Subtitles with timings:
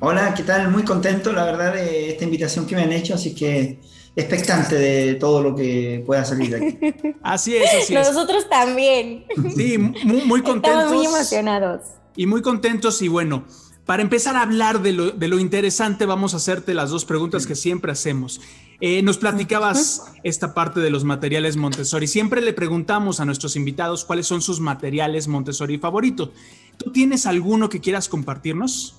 [0.00, 0.72] Hola, ¿qué tal?
[0.72, 3.80] Muy contento, la verdad, de esta invitación que me han hecho, así que
[4.16, 7.14] expectante de todo lo que pueda salir de aquí.
[7.22, 8.08] Así es, así es.
[8.08, 9.24] Nosotros también.
[9.54, 10.82] Sí, muy, muy contentos.
[10.82, 11.80] Estamos muy emocionados.
[12.16, 13.44] Y muy contentos y bueno,
[13.86, 17.46] para empezar a hablar de lo, de lo, interesante, vamos a hacerte las dos preguntas
[17.46, 18.40] que siempre hacemos.
[18.80, 22.06] Eh, nos platicabas esta parte de los materiales Montessori.
[22.06, 26.30] Siempre le preguntamos a nuestros invitados cuáles son sus materiales Montessori favoritos.
[26.78, 28.96] ¿Tú tienes alguno que quieras compartirnos?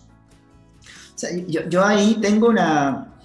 [1.48, 3.16] Yo, yo, ahí tengo una,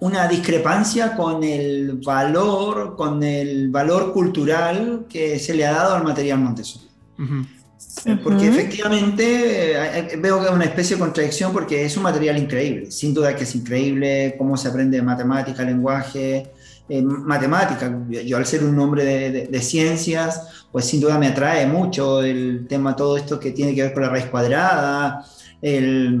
[0.00, 6.04] una discrepancia con el valor, con el valor cultural que se le ha dado al
[6.04, 6.86] material Montessori.
[7.18, 7.46] Uh -huh.
[8.22, 12.90] Porque efectivamente eh, veo que es una especie de contradicción porque es un material increíble,
[12.90, 16.52] sin duda que es increíble cómo se aprende matemática, lenguaje,
[16.88, 17.98] eh, matemática.
[18.08, 22.22] Yo, al ser un hombre de, de, de, ciencias, pues sin duda me atrae mucho
[22.22, 25.24] el tema, todo esto que tiene que ver con la raíz cuadrada,
[25.62, 26.20] el,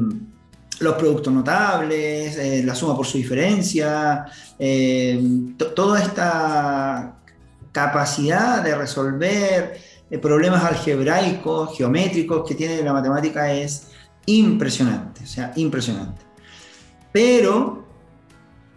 [0.80, 4.26] los productos notables, eh, la suma por su diferencia,
[4.58, 5.20] eh,
[5.74, 7.16] toda esta
[7.72, 9.78] capacidad de resolver
[10.22, 13.88] problemas algebraicos, geométricos que tiene la matemática es
[14.26, 16.22] impresionante, o sea, impresionante.
[17.12, 17.84] Pero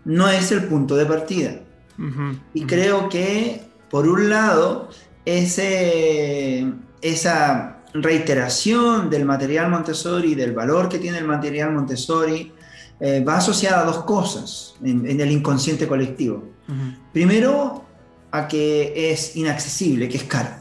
[0.05, 1.61] no es el punto de partida.
[1.97, 2.67] Uh -huh, y uh -huh.
[2.67, 4.89] creo que, por un lado,
[5.25, 6.65] ese,
[7.01, 12.51] esa reiteración del material Montessori, del valor que tiene el material Montessori,
[12.99, 16.37] eh, va asociada a dos cosas en, en el inconsciente colectivo.
[16.67, 16.97] Uh -huh.
[17.13, 17.85] Primero,
[18.31, 20.58] a que es inaccesible, que es caro.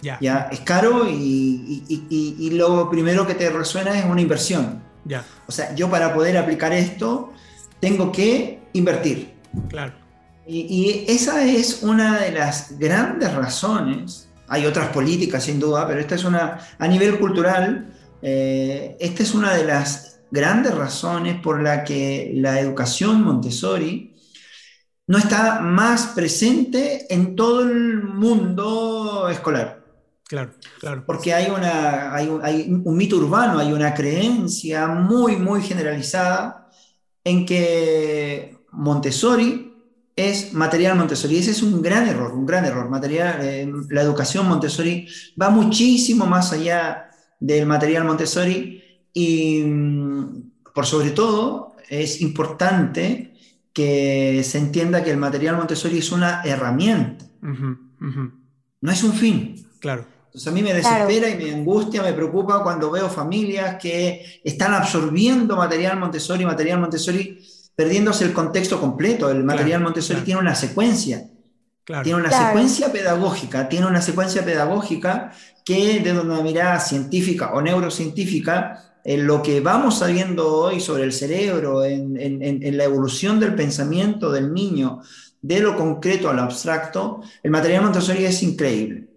[0.00, 0.16] Ya.
[0.20, 4.80] ya es caro y, y, y, y, lo primero que te resuena es una inversión.
[5.04, 5.24] Ya.
[5.46, 7.32] O sea, yo para poder aplicar esto
[7.80, 9.34] tengo que invertir.
[9.68, 9.92] Claro.
[10.46, 14.28] Y, esa es una de las grandes razones.
[14.48, 17.92] Hay otras políticas sin duda, pero esta es una, a nivel cultural,
[18.22, 24.16] eh, esta es una de las grandes razones por la que la educación Montessori
[25.06, 29.77] no está más presente en todo el mundo escolar.
[30.28, 31.04] Claro, claro.
[31.06, 36.68] Porque hay, una, hay, un, hay un mito urbano, hay una creencia muy, muy generalizada
[37.24, 39.72] en que Montessori
[40.14, 41.38] es material Montessori.
[41.38, 42.90] Ese es un gran error, un gran error.
[42.90, 45.08] Material, eh, la educación Montessori
[45.40, 47.08] va muchísimo más allá
[47.40, 48.82] del material Montessori
[49.14, 49.64] y,
[50.74, 53.34] por sobre todo, es importante
[53.72, 58.32] que se entienda que el material Montessori es una herramienta, uh -huh, uh -huh.
[58.82, 59.54] no es un fin.
[59.80, 60.17] Claro.
[60.38, 61.42] Entonces a mí me desespera claro.
[61.42, 67.44] y me angustia, me preocupa cuando veo familias que están absorbiendo material Montessori, material Montessori,
[67.74, 69.28] perdiéndose el contexto completo.
[69.30, 70.24] El material claro, Montessori claro.
[70.26, 71.28] tiene una secuencia.
[72.04, 75.32] Tiene una secuencia pedagógica, tiene una secuencia pedagógica
[75.64, 81.12] que desde una mirada científica o neurocientífica, en lo que vamos sabiendo hoy sobre el
[81.12, 85.00] cerebro, en, en, en la evolución del pensamiento del niño,
[85.42, 89.07] de lo concreto a lo abstracto, el material Montessori es increíble.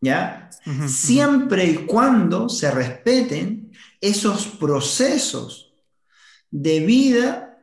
[0.00, 0.50] ¿Ya?
[0.66, 5.72] Uh -huh, Siempre y cuando se respeten esos procesos
[6.50, 7.58] de vida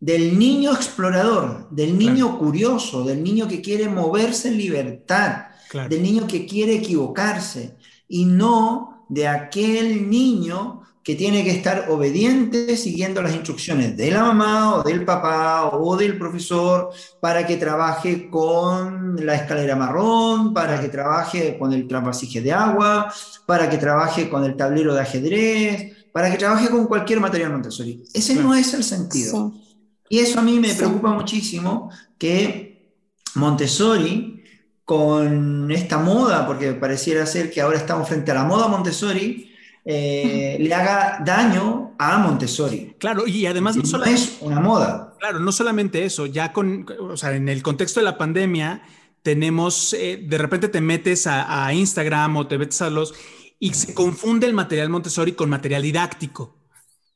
[0.00, 2.38] del niño explorador, del niño claro.
[2.38, 5.88] curioso, del niño que quiere moverse en libertad, claro.
[5.88, 7.76] del niño que quiere equivocarse,
[8.08, 10.77] y no de aquel niño
[11.08, 15.96] que tiene que estar obediente siguiendo las instrucciones de la mamá o del papá o
[15.96, 22.42] del profesor para que trabaje con la escalera marrón, para que trabaje con el trapasije
[22.42, 23.10] de agua,
[23.46, 28.02] para que trabaje con el tablero de ajedrez, para que trabaje con cualquier material Montessori.
[28.12, 29.54] Ese no es el sentido.
[29.54, 29.78] Sí.
[30.10, 30.76] Y eso a mí me sí.
[30.76, 32.92] preocupa muchísimo que
[33.34, 34.44] Montessori,
[34.84, 39.48] con esta moda, porque pareciera ser que ahora estamos frente a la moda Montessori,
[39.90, 42.94] eh, le haga daño a Montessori.
[42.98, 45.14] Claro, y además no, solo es una moda.
[45.18, 48.82] Claro, no solamente eso, ya con, o sea, en el contexto de la pandemia,
[49.22, 53.14] tenemos, eh, de repente te metes a, a, Instagram o te metes a los
[53.58, 56.58] y se confunde el material Montessori con material didáctico.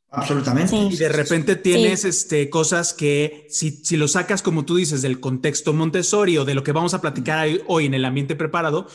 [0.08, 0.74] Absolutamente.
[0.74, 5.20] Y de repente tienes este, cosas que si, si lo sacas, como tú dices, del
[5.20, 8.88] contexto Montessori o de lo que vamos a platicar hoy en el ambiente preparado,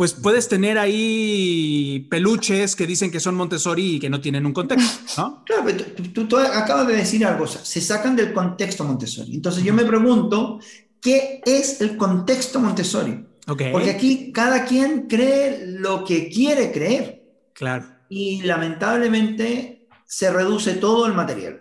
[0.00, 4.54] pues puedes tener ahí peluches que dicen que son Montessori y que no tienen un
[4.54, 5.44] contexto, ¿no?
[5.44, 9.34] Claro, pero tú, tú, acabas de decir algo, se sacan del contexto Montessori.
[9.34, 10.58] Entonces yo me pregunto,
[11.02, 13.26] ¿qué es el contexto Montessori?
[13.44, 17.22] Porque aquí cada quien cree lo que quiere creer.
[17.52, 17.84] Claro.
[18.08, 21.60] Y lamentablemente se reduce todo el material.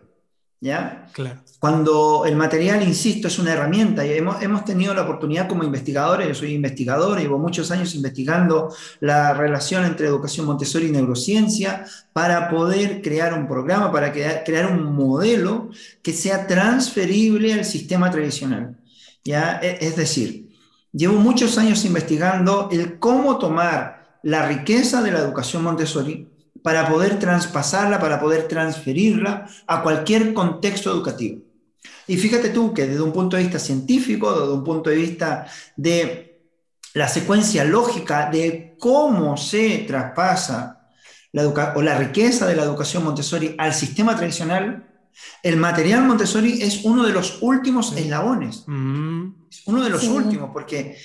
[0.61, 1.09] ¿Ya?
[1.11, 1.41] Claro.
[1.59, 6.27] Cuando el material, insisto, es una herramienta, y hemos, hemos tenido la oportunidad como investigadores,
[6.27, 12.49] yo soy investigador, llevo muchos años investigando la relación entre educación Montessori y neurociencia para
[12.49, 15.69] poder crear un programa, para crear, crear un modelo
[16.01, 18.77] que sea transferible al sistema tradicional.
[19.25, 19.59] ¿ya?
[19.61, 20.49] E, es decir,
[20.91, 26.27] Llevo muchos años investigando el cómo tomar la riqueza de la educación Montessori
[26.63, 31.43] para poder traspasarla, para poder transferirla a cualquier contexto educativo.
[32.07, 35.47] Y fíjate tú que desde un punto de vista científico, desde un punto de vista
[35.75, 36.41] de
[36.93, 40.89] la secuencia lógica de cómo se traspasa
[41.31, 44.89] la, o la riqueza de la educación Montessori al sistema tradicional,
[45.43, 48.63] el material Montessori es uno de los últimos eslabones.
[48.67, 49.47] Mm.
[49.49, 50.97] Es uno de los últimos, porque,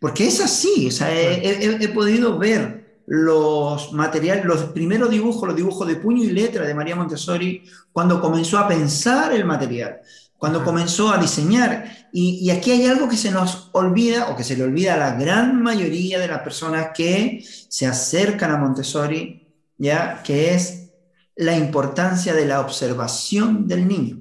[0.00, 0.90] porque es así.
[1.00, 6.74] he, podido ver los materiales, los primeros dibujos, los dibujos de puño y letra de
[6.74, 10.00] María Montessori, cuando comenzó a pensar el material,
[10.42, 12.08] cuando comenzó a diseñar.
[12.12, 14.96] Y, y, aquí hay algo que se nos olvida, o que se le olvida a
[14.96, 20.20] la gran mayoría de las personas que se acercan a Montessori, ¿ya?
[20.24, 20.90] que es
[21.36, 24.18] la importancia de la observación del niño.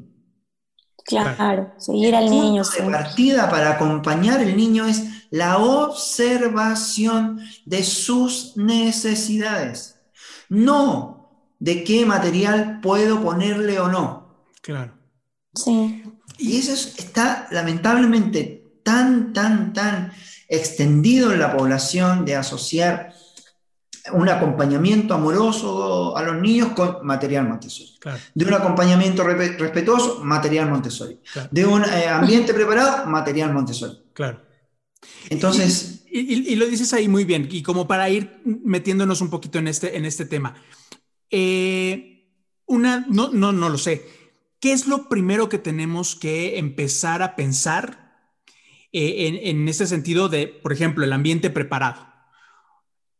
[1.03, 2.62] Claro, seguir al niño.
[2.77, 5.01] La partida para acompañar al niño es
[5.31, 10.00] la observación de sus necesidades,
[10.50, 14.35] no de qué material puedo ponerle o no.
[14.62, 15.01] Claro.
[15.56, 16.00] Sí.
[16.41, 20.11] Y eso está lamentablemente tan, tan, tan
[20.47, 23.13] extendido en la población de asociar
[24.13, 27.91] un acompañamiento amoroso a los niños con material Montessori.
[28.33, 31.19] De un acompañamiento respetuoso, material Montessori.
[31.51, 33.97] De un eh, ambiente preparado, material Montessori.
[34.13, 34.41] Claro.
[35.29, 35.99] Entonces...
[36.13, 39.95] Y, lo dices ahí muy bien, y como para ir metiéndonos un poquito en este,
[39.95, 40.55] en este tema.
[41.29, 42.27] Eh,
[42.65, 44.20] una, no, no, no lo sé.
[44.61, 48.15] ¿Qué es lo primero que tenemos que empezar a pensar
[48.93, 52.11] eh, en, en ese sentido de, por ejemplo, el ambiente preparado?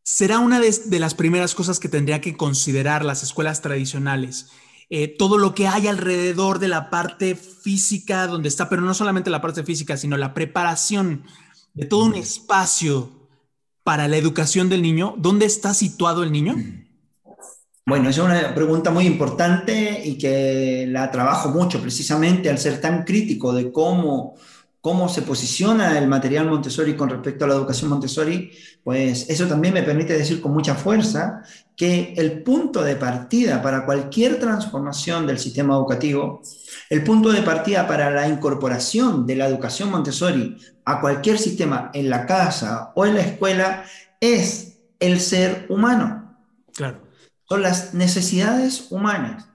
[0.02, 4.50] será una de, las primeras cosas que tendría que considerar las escuelas tradicionales.
[4.90, 9.30] Eh, todo lo que hay alrededor de la parte física, donde está, pero no solamente
[9.30, 11.24] la parte física, sino la preparación
[11.72, 13.28] de todo un espacio
[13.84, 15.14] para la educación del niño.
[15.16, 16.56] ¿Dónde está situado el niño?
[17.84, 23.04] Bueno, es una pregunta muy importante y que la trabajo mucho precisamente al ser tan
[23.04, 24.36] crítico de cómo
[24.82, 28.50] cómo se posiciona el material Montessori con respecto a la educación Montessori,
[28.82, 31.44] pues eso también me permite decir con mucha fuerza
[31.76, 36.42] que el punto de partida para cualquier transformación del sistema educativo,
[36.90, 42.10] el punto de partida para la incorporación de la educación Montessori a cualquier sistema en
[42.10, 43.84] la casa o en la escuela
[44.20, 46.36] es el ser humano.
[46.74, 47.11] Claro.
[47.48, 49.48] Son las necesidades humanas.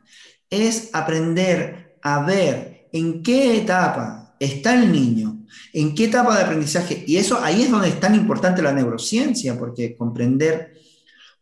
[0.50, 7.04] Es aprender a ver en qué etapa está el niño, en qué etapa de aprendizaje,
[7.08, 10.74] y eso ahí es donde es tan importante la neurociencia, porque comprender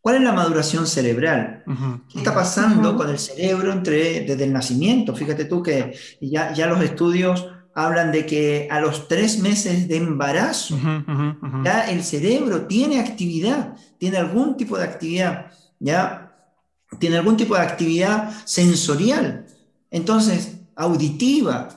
[0.02, 1.64] cuál es la maduración cerebral,
[2.12, 5.16] qué está pasando con el cerebro entre, desde el nacimiento.
[5.16, 9.98] Fíjate tú que ya, ya los estudios hablan de que a los tres meses de
[9.98, 10.80] embarazo,
[11.64, 16.25] ya el cerebro tiene actividad, tiene algún tipo de actividad, ya
[17.00, 19.46] tiene algún tipo de actividad sensorial,
[19.92, 21.70] entonces auditiva.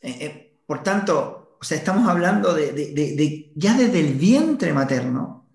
[0.00, 5.46] Eh, eh, por tanto, o sea, estamos hablando de, ya desde el vientre materno,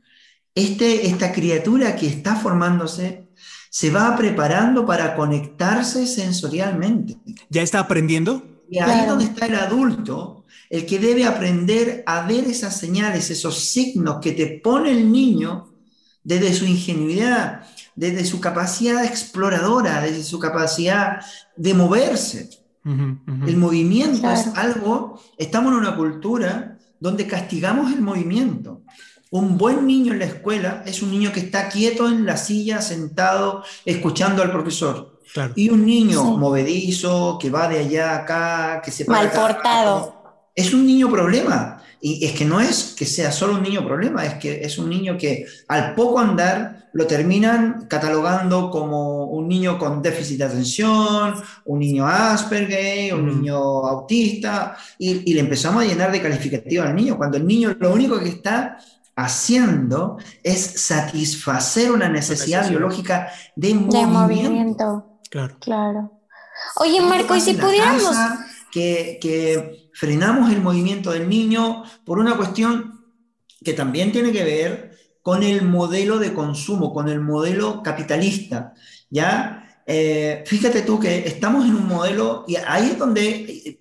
[0.53, 3.27] este, esta criatura que está formándose
[3.69, 7.17] se va preparando para conectarse sensorialmente.
[7.49, 8.41] ¿Ya está aprendiendo?
[8.69, 13.29] Y ahí es donde está el adulto, el que debe aprender a ver esas señales,
[13.29, 15.73] esos signos que te pone el niño
[16.23, 21.21] desde su ingenuidad, desde su capacidad exploradora, desde su capacidad
[21.55, 22.49] de moverse.
[22.85, 28.81] El movimiento es algo, estamos en una cultura donde castigamos el movimiento.
[29.31, 32.81] Un buen niño en la escuela es un niño que está quieto en la silla,
[32.81, 35.19] sentado, escuchando al profesor.
[35.55, 40.23] Y un niño movedizo, que va de allá a acá, que se Mal portado.
[40.53, 41.74] Es un niño problema.
[42.01, 44.89] Y es que no es que sea solo un niño problema, es que es un
[44.89, 51.33] niño que al poco andar lo terminan catalogando como un niño con déficit de atención,
[51.65, 57.17] un niño Asperger, un niño autista, y, le empezamos a llenar de calificativos al niño,
[57.17, 58.77] cuando el niño lo único que está
[59.15, 65.19] haciendo es satisfacer una necesidad biológica de, movimiento.
[65.29, 65.57] Claro.
[65.59, 66.11] claro.
[66.77, 68.15] Oye, Marco, y si pudiéramos...
[68.71, 72.99] Que, que frenamos el movimiento del niño por una cuestión
[73.63, 78.73] que también tiene que ver con el modelo de consumo, con el modelo capitalista,
[79.09, 79.81] ¿ya?
[79.87, 83.79] Eh, fíjate tú que estamos en un modelo, y ahí es donde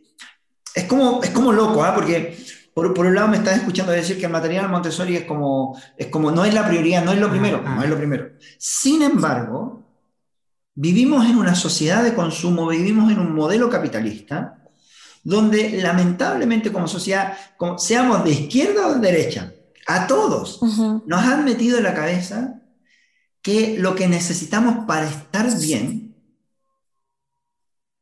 [0.74, 1.94] es como, es como loco, ¿ah?
[1.94, 2.36] porque
[2.72, 6.06] por, por, un lado me estás escuchando decir que el material Montessori es como, es
[6.06, 8.30] como, no es la prioridad, no es lo primero, no es lo primero.
[8.58, 9.82] Sin embargo,
[10.74, 14.63] vivimos en una sociedad de consumo, vivimos en un modelo capitalista,
[15.24, 19.52] donde lamentablemente como sociedad, como, seamos de izquierda o de derecha,
[19.86, 20.60] a todos
[21.06, 22.60] nos han metido en la cabeza
[23.42, 26.14] que lo que necesitamos para estar bien,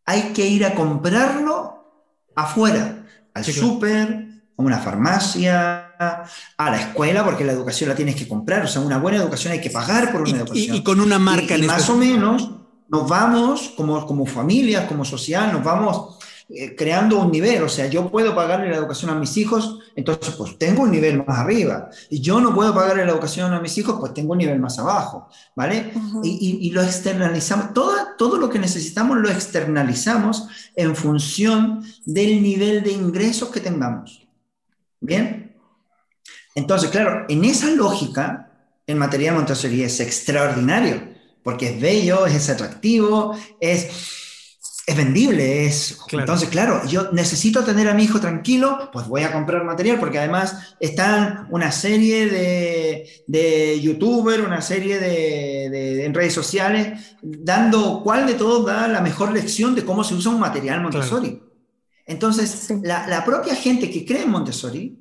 [0.04, 4.26] hay que ir a comprarlo afuera, al súper,
[4.56, 8.64] a una farmacia, a la escuela, porque la educación la tienes que comprar.
[8.64, 10.76] O sea, una buena educación hay que pagar por una educación.
[10.76, 11.56] Y, con una marca.
[11.56, 12.50] Y, más o menos
[12.88, 17.62] nos vamos, como, como familias, como social, nos vamos eh, creando un nivel.
[17.62, 21.24] O sea, yo puedo pagarle la educación a mis hijos, entonces pues tengo un nivel
[21.24, 21.90] más arriba.
[22.10, 24.78] Y yo no puedo pagarle la educación a mis hijos, pues tengo un nivel más
[24.78, 25.28] abajo.
[25.54, 25.92] ¿Vale?
[26.22, 27.74] y, y, lo externalizamos.
[27.74, 34.26] Todo, todo lo que necesitamos lo externalizamos en función del nivel de ingresos que tengamos.
[35.00, 35.56] Bien.
[36.54, 38.50] Entonces, claro, en esa lógica,
[38.86, 41.02] el material Montessori es extraordinario,
[41.42, 43.88] porque es bello, es atractivo, es,
[44.84, 45.98] es vendible, es...
[46.10, 50.18] Entonces, claro, yo necesito tener a mi hijo tranquilo, pues voy a comprar material, porque
[50.18, 58.26] además están una serie de, de youtubers, una serie de, en redes sociales, dando cuál
[58.26, 61.40] de todos da la mejor lección de cómo se usa un material Montessori.
[62.04, 64.98] Entonces, la, propia gente que cree en Montessori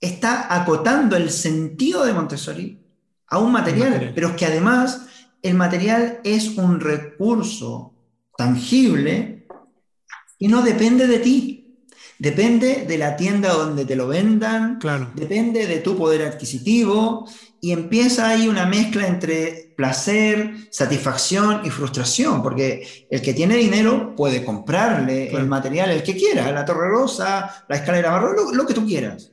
[0.00, 2.78] está acotando el sentido de Montessori
[3.26, 5.06] a un material, pero es que además
[5.42, 7.91] el material es un recurso
[8.42, 9.46] tangible
[10.38, 11.58] y no depende de ti.
[12.18, 14.78] Depende de la tienda donde te lo vendan,
[15.14, 17.26] depende de tu poder adquisitivo
[17.60, 24.14] y empieza ahí una mezcla entre placer, satisfacción y frustración, porque el que tiene dinero
[24.14, 28.74] puede comprarle el material, el que quiera, la torre rosa, la escalera marrón, lo, que
[28.74, 29.31] tú quieras.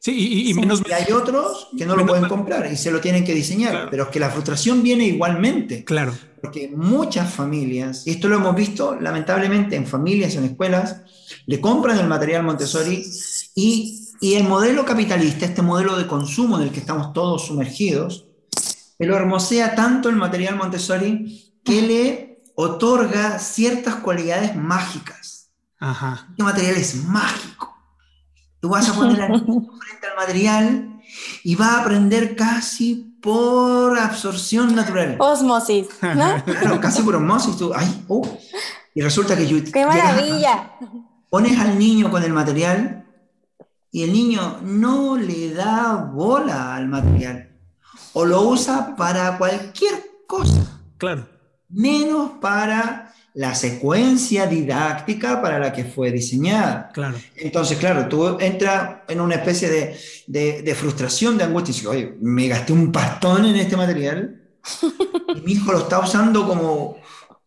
[0.00, 0.82] Sí, y, menos...
[0.88, 4.04] y hay otros que no lo pueden comprar y se lo tienen que diseñar, pero
[4.04, 5.84] es que la frustración viene igualmente.
[5.84, 6.14] Claro.
[6.40, 11.02] Porque muchas familias, y esto lo hemos visto lamentablemente en familias, en escuelas,
[11.46, 13.04] le compran el material Montessori
[13.56, 18.26] y, el modelo capitalista, este modelo de consumo en el que estamos todos sumergidos,
[18.98, 25.50] lo hermosea tanto el material Montessori que le otorga ciertas cualidades mágicas.
[25.78, 26.26] Ajá.
[26.30, 27.77] Este material es mágico.
[28.60, 31.00] Tú vas a poner frente al material
[31.44, 35.16] y va a aprender casi por absorción natural.
[35.18, 36.44] Osmosis, ¿no?
[36.44, 37.56] Claro, casi por osmosis.
[37.56, 38.26] Tú, ay, oh.
[38.94, 39.58] Y resulta que yo...
[39.72, 40.72] ¡Qué maravilla!
[41.30, 43.06] pones al niño con el material
[43.90, 47.50] y el niño no le da bola al material
[48.12, 50.80] o lo usa para cualquier cosa.
[50.96, 51.26] Claro.
[51.68, 53.07] Menos para
[53.38, 56.90] la secuencia didáctica para la que fue diseñada.
[56.92, 57.16] Claro.
[57.36, 59.68] Entonces, claro, tú entras en una especie
[60.26, 64.42] de, de, frustración, de angustia, y dices, oye, me gasté un pastón en este material
[65.36, 66.96] y mi hijo lo está usando como,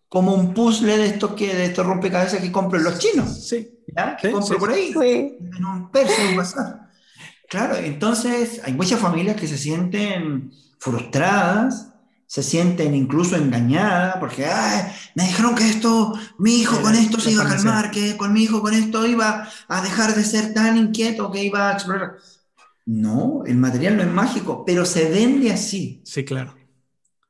[0.07, 3.45] como un puzzle de estos que de estos rompecabezas que compro en los chinos.
[3.49, 3.79] Sí.
[3.93, 4.15] ¿ya?
[4.15, 4.93] Que compro por ahí.
[4.97, 6.89] En un persa, en bazar.
[7.49, 11.90] Claro, entonces hay muchas familias que se sienten frustradas,
[12.31, 14.83] se sienten incluso engañadas, porque Ay,
[15.15, 18.43] me dijeron que esto, mi hijo con esto se iba a calmar, que con mi
[18.43, 22.15] hijo con esto iba a dejar de ser tan inquieto, que iba a explorar.
[22.85, 26.01] No, el material no es mágico, pero se vende así.
[26.05, 26.55] Sí, claro.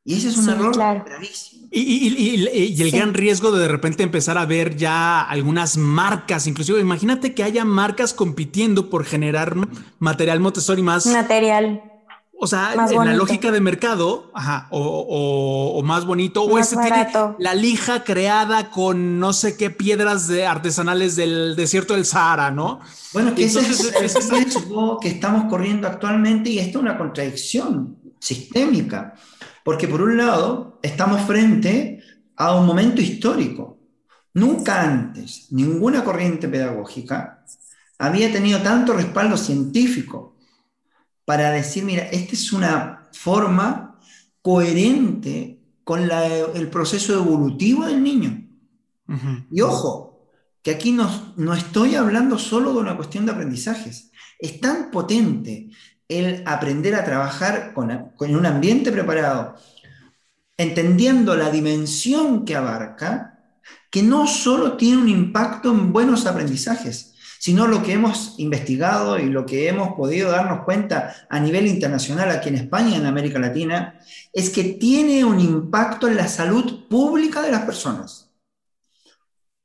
[0.06, 1.68] Y ese es un error gravísimo.
[1.72, 7.34] Y, el gran riesgo de de repente empezar a ver ya algunas marcas, inclusive imagínate
[7.34, 9.56] que haya marcas compitiendo por generar
[9.98, 11.08] material Montessori más...
[11.08, 11.91] Material.
[12.44, 17.08] O sea, en la lógica de mercado, ajá, o, más bonito, o ese tiene
[17.38, 22.80] la lija creada con no sé qué piedras de artesanales del desierto del Sahara, ¿no?
[23.14, 27.98] Bueno, que ese es el riesgo que estamos corriendo actualmente y esto es una contradicción
[28.18, 29.14] sistémica.
[29.64, 32.02] Porque por un lado, estamos frente
[32.38, 33.78] a un momento histórico.
[34.34, 37.46] Nunca antes ninguna corriente pedagógica
[38.00, 40.31] había tenido tanto respaldo científico
[41.26, 44.00] para decir, mira, esta es una forma
[44.42, 48.48] coherente con el proceso evolutivo del niño.
[49.52, 50.30] Y ojo,
[50.62, 54.12] que aquí no, no estoy hablando solo de una cuestión de aprendizajes.
[54.40, 55.70] Es tan potente
[56.08, 59.56] el aprender a trabajar con, con un ambiente preparado,
[60.58, 63.40] entendiendo la dimensión que abarca,
[63.90, 67.11] que no solo tiene un impacto en buenos aprendizajes,
[67.42, 72.30] sino lo que hemos investigado y lo que hemos podido darnos cuenta a nivel internacional
[72.30, 74.00] aquí en España y en América Latina,
[74.32, 78.30] es que tiene un impacto en la salud pública de las personas.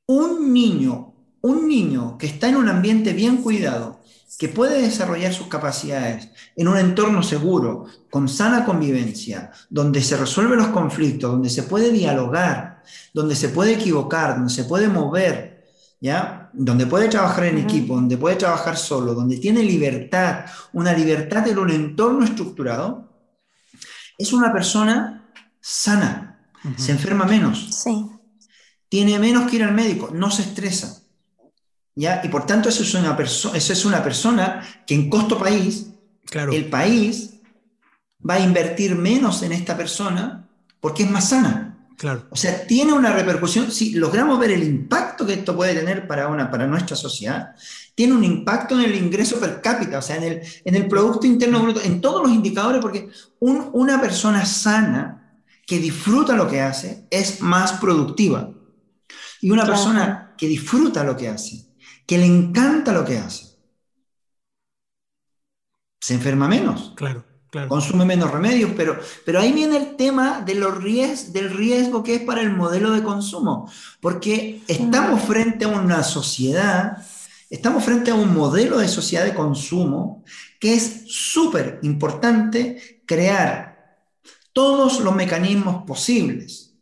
[0.07, 4.01] Un niño, un niño que está en un ambiente bien cuidado,
[4.39, 10.61] que puede desarrollar sus capacidades en un entorno seguro, con sana convivencia, donde se resuelven
[10.61, 15.69] los conflictos, donde se puede dialogar, donde se puede equivocar, donde se puede mover,
[16.01, 16.46] ¿ya?
[16.59, 21.59] Donde puede trabajar en equipo, donde puede trabajar solo, donde tiene libertad, una libertad en
[21.59, 23.09] un entorno estructurado,
[24.19, 27.85] es una persona sana, se enferma menos,
[28.89, 31.03] tiene menos que ir al médico, no se estresa
[31.97, 32.21] ¿ya?
[32.23, 35.89] Y por tanto, eso es una, eso es una persona que en costo país,
[36.27, 36.53] claro.
[36.53, 37.41] el país
[38.29, 40.47] va a invertir menos en esta persona
[40.81, 41.66] porque es más sana.
[41.97, 42.27] Claro.
[42.31, 46.29] O sea, tiene una repercusión, si logramos ver el impacto que esto puede tener para,
[46.29, 47.55] una, para nuestra sociedad,
[47.95, 51.27] tiene un impacto en el ingreso per cápita, o sea, en el, en el Producto
[51.27, 53.09] Interno Bruto, en todos los indicadores, porque
[53.41, 58.51] una persona sana que disfruta lo que hace es más productiva.
[59.41, 61.67] Y una persona que disfruta lo que hace
[62.07, 63.57] que le encanta lo que hace.
[66.01, 66.93] Se enferma menos.
[66.95, 67.26] Claro,
[67.57, 67.69] claro.
[67.69, 72.17] Consume menos remedios, pero, pero ahí viene el tema de los ries del riesgo que
[72.17, 73.71] es para el modelo de consumo,
[74.01, 76.99] porque estamos frente a una sociedad,
[77.49, 80.25] estamos frente a un modelo de sociedad de consumo
[80.61, 83.77] que es súper importante crear
[84.53, 86.75] todos los mecanismos posibles,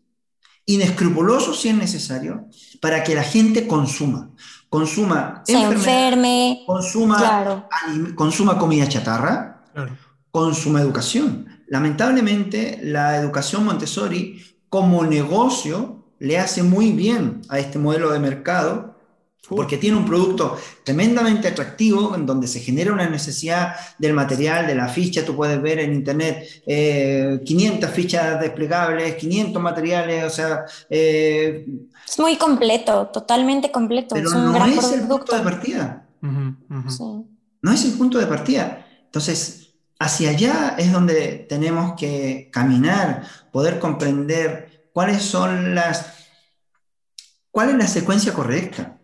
[0.66, 2.48] inescrupulosos si es necesario,
[2.80, 4.30] para que la gente consuma.
[4.68, 7.68] Consuma se enferme, consuma,
[8.16, 9.62] consuma comida chatarra,
[10.34, 11.46] consuma educación.
[11.68, 18.96] Lamentablemente, la educación Montessori como negocio le hace muy bien a este modelo de mercado
[19.48, 24.74] porque tiene un producto tremendamente atractivo en donde se genera una necesidad del material, de
[24.74, 25.24] la ficha.
[25.24, 30.64] Tú puedes ver en internet 500 eh, fichas desplegables, 500 materiales, o sea...
[30.90, 31.64] Eh,
[32.08, 34.16] es muy completo, totalmente completo.
[34.16, 36.08] Pero no es el punto de partida.
[36.20, 38.84] No es el punto de partida.
[39.04, 39.63] Entonces,
[39.98, 46.28] hacia allá es donde tenemos que caminar, poder comprender cuáles son las...
[47.50, 48.98] ¿Cuál es la secuencia correcta?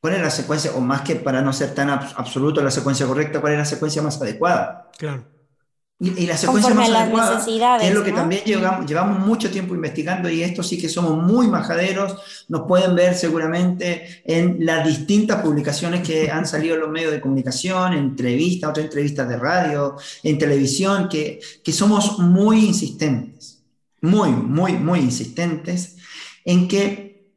[0.00, 3.40] ¿Cuál es la secuencia, o más que para no ser tan absoluto la secuencia correcta,
[3.40, 4.90] cuál es la secuencia más adecuada?
[4.98, 5.31] Claro.
[6.02, 10.42] Y, la secuencia más adecuada es lo que también llevamos, llevamos, mucho tiempo investigando y
[10.42, 12.16] esto sí que somos muy majaderos,
[12.48, 17.20] nos pueden ver seguramente en las distintas publicaciones que han salido en los medios de
[17.20, 23.62] comunicación, entrevistas, otras entrevistas de radio, en televisión, que, que somos muy insistentes,
[24.00, 25.98] muy, muy, muy insistentes
[26.44, 27.30] en que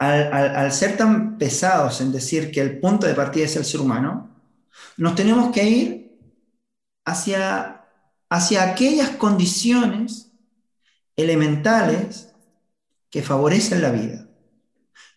[0.00, 4.28] al, ser tan pesados en decir que el punto de partida es el ser humano,
[4.96, 6.18] nos tenemos que ir
[7.04, 7.81] hacia,
[8.32, 10.32] hacia aquellas condiciones
[11.16, 12.32] elementales
[13.10, 14.26] que favorecen la vida,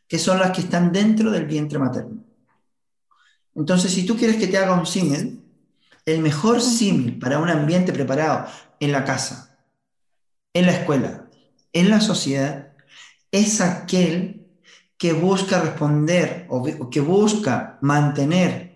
[0.06, 2.26] que son las que están dentro del vientre materno.
[3.56, 5.42] Entonces, si tú quieres que te haga un símil,
[6.06, 8.48] el mejor símil para un ambiente preparado
[8.82, 9.58] en la casa,
[10.54, 11.30] en la escuela,
[11.72, 12.74] en la sociedad,
[13.32, 14.46] es aquel
[14.98, 18.75] que busca responder o que busca mantener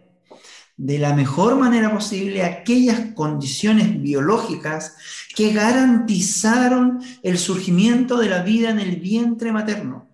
[0.80, 4.96] de la mejor manera posible aquellas condiciones biológicas
[5.36, 10.08] que garantizaron el surgimiento de la vida en el vientre materno.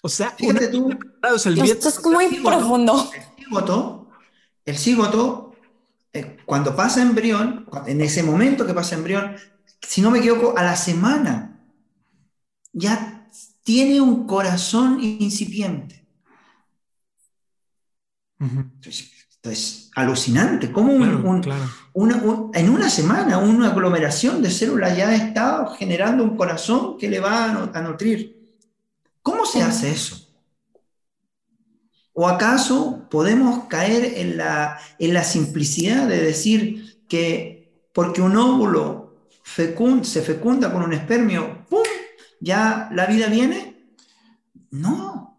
[0.00, 0.88] O sea, fíjate tú,
[1.62, 3.10] esto es muy profundo.
[3.14, 4.08] El cigoto,
[4.64, 5.54] el cigoto
[6.14, 9.36] eh, cuando pasa embrión, en ese momento que pasa embrión,
[9.82, 11.62] si no me equivoco, a la semana
[12.72, 13.28] ya
[13.62, 16.06] tiene un corazón incipiente.
[19.42, 20.70] Esto es alucinante.
[20.70, 20.92] ¿Cómo
[22.54, 27.50] en una semana una aglomeración de células ya estado generando un corazón que le va
[27.74, 28.56] a, nutrir?
[29.20, 30.28] ¿Cómo se hace eso?
[32.12, 39.26] ¿O acaso podemos caer en la, en la simplicidad de decir que porque un óvulo
[39.42, 41.82] se fecunda con un espermio, ¡pum!
[42.40, 43.88] ¿ya la vida viene?
[44.70, 45.36] No.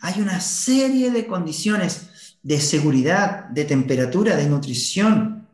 [0.00, 2.15] Hay una serie de condiciones
[2.46, 5.48] de seguridad, de temperatura, de nutrición,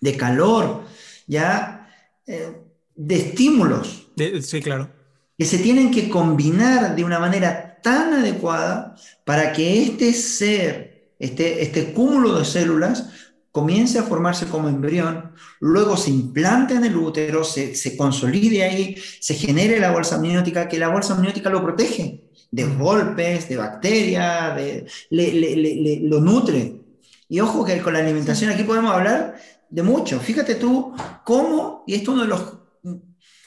[0.00, 0.82] de calor,
[1.26, 1.90] ya
[2.26, 2.56] eh,
[2.94, 4.08] de estímulos.
[4.40, 4.88] sí, claro.
[5.36, 11.62] Que se tienen que combinar de una manera tan adecuada para que este ser, este,
[11.62, 13.10] este cúmulo de células,
[13.52, 18.96] comience a formarse como embrión, luego se implante en el útero, se, se consolide ahí,
[19.20, 24.56] se genere la bolsa amniótica, que la bolsa amniótica lo protege de golpes, de bacterias,
[24.56, 26.80] de, lo nutre.
[27.28, 29.36] Y ojo que con la alimentación aquí podemos hablar
[29.68, 30.18] de mucho.
[30.18, 32.54] Fíjate tú cómo, y esto es uno de los,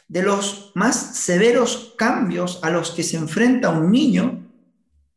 [0.08, 4.48] de los más severos cambios a los que se enfrenta un niño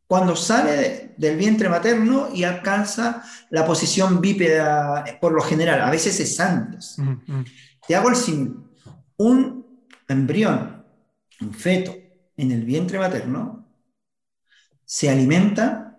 [0.06, 6.20] cuando sale del vientre materno y alcanza la posición bípeda por lo general, a veces
[6.20, 6.96] es antes.
[7.86, 8.56] Te hago el símil.
[9.16, 9.64] Un
[10.08, 10.84] embrión,
[11.40, 11.94] un feto
[12.36, 13.63] en el vientre materno,
[14.94, 15.98] se alimenta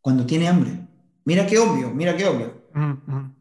[0.00, 0.84] cuando tiene hambre.
[1.24, 2.60] Mira qué obvio, mira qué obvio.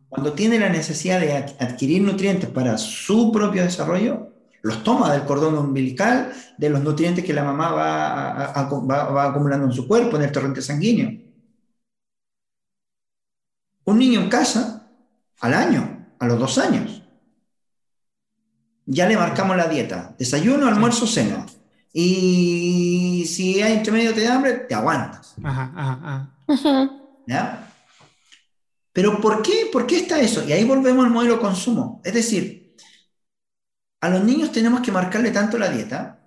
[0.09, 5.57] Cuando tiene la necesidad de adquirir nutrientes para su propio desarrollo, los toma del cordón
[5.57, 10.61] umbilical, de los nutrientes que la mamá va, acumulando en su cuerpo, en el torrente
[10.61, 11.19] sanguíneo.
[13.85, 14.87] Un niño en casa,
[15.39, 17.01] al año, a los dos años,
[18.85, 21.47] ya le marcamos la dieta, desayuno, almuerzo, cena.
[21.97, 25.33] Y si hay entre medio te da hambre, te aguantas.
[27.25, 27.71] ¿Ya?
[28.91, 29.69] Pero ¿por qué?
[29.71, 30.45] ¿Por qué está eso?
[30.45, 32.01] Y ahí volvemos al modelo consumo.
[32.03, 32.75] Es decir,
[34.01, 36.19] a los niños tenemos que marcarle tanto la dieta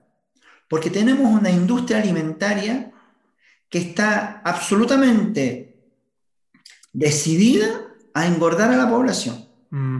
[0.71, 2.91] porque tenemos una industria alimentaria
[3.69, 5.93] que está absolutamente
[6.95, 7.67] decidida
[8.15, 9.47] a engordar a la población.
[9.69, 9.99] Mm,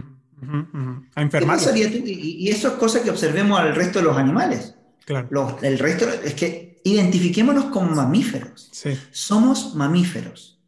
[1.13, 1.59] a enfermar.
[2.05, 4.73] Y, eso es cosa que observemos al resto de los animales.
[5.09, 5.57] Claro.
[5.63, 8.69] el resto es que identifiquémonos como mamíferos.
[9.11, 10.61] Somos mamíferos.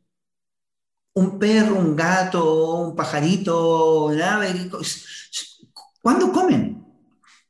[1.13, 4.67] Un perro, un gato, un pajarito, un ave,
[6.01, 6.83] ¿cuándo comen?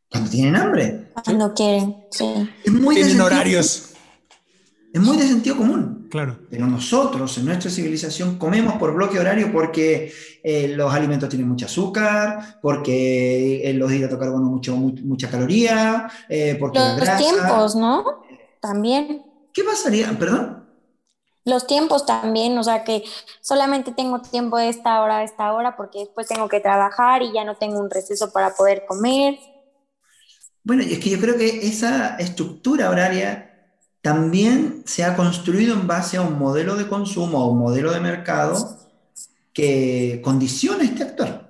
[0.09, 1.11] Cuando tienen hambre.
[1.23, 2.49] Cuando quieren, sí.
[2.65, 3.93] Es muy tienen horarios.
[4.93, 6.00] Es muy de sentido común.
[6.11, 6.39] Claro.
[6.49, 10.11] Pero nosotros, en nuestra civilización, comemos por bloque horario porque
[10.43, 16.11] eh, los alimentos tienen mucho azúcar, porque eh, los hidratos de carbono mucho, mucha caloría,
[16.27, 18.23] eh, porque los, tiempos, ¿no?
[18.59, 19.23] También.
[19.53, 20.11] ¿Qué pasaría?
[20.19, 20.65] ¿Perdón?
[21.45, 23.05] Los tiempos también, o sea que
[23.39, 27.31] solamente tengo tiempo de esta hora a esta hora porque después tengo que trabajar y
[27.31, 29.39] ya no tengo un receso para poder comer.
[30.61, 33.50] Bueno, y es que yo creo que esa estructura horaria
[34.01, 37.99] también se ha construido en base a un modelo de consumo, o un modelo de
[37.99, 38.79] mercado
[39.53, 41.47] que condiciona este actor.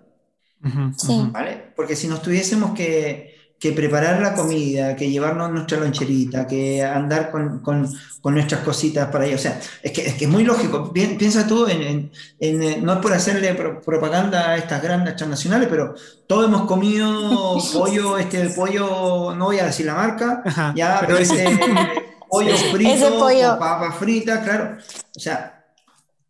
[0.98, 1.30] sí.
[1.32, 1.72] ¿Vale?
[1.76, 7.30] Porque si nos tuviésemos que que preparar la comida, que llevarnos nuestra loncherita, que andar
[7.30, 7.88] con, con,
[8.20, 9.36] con nuestras cositas para ello.
[9.36, 10.92] O sea, es que, es que es muy lógico.
[10.92, 12.10] Piensa tú en,
[12.40, 15.94] en, eh, no es por hacerle propaganda a estas grandes transnacionales, pero
[16.26, 20.42] todos hemos comido pollo, este pollo, no voy a decir la marca,
[20.76, 21.46] ya, pero ese
[22.32, 23.60] pollo frito, pollo.
[23.60, 24.78] papas fritas, claro.
[25.16, 25.66] O sea,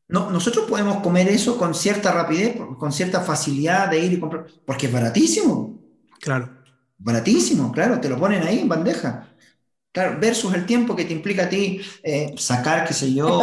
[0.07, 4.45] no, nosotros podemos comer eso con cierta rapidez, con cierta facilidad de ir y comprar,
[4.65, 5.79] porque es baratísimo.
[6.19, 6.49] Claro.
[6.97, 9.27] Baratísimo, claro, te lo ponen ahí en bandeja.
[9.91, 13.39] Claro, versus el tiempo que te implica a ti eh, sacar, qué sé yo,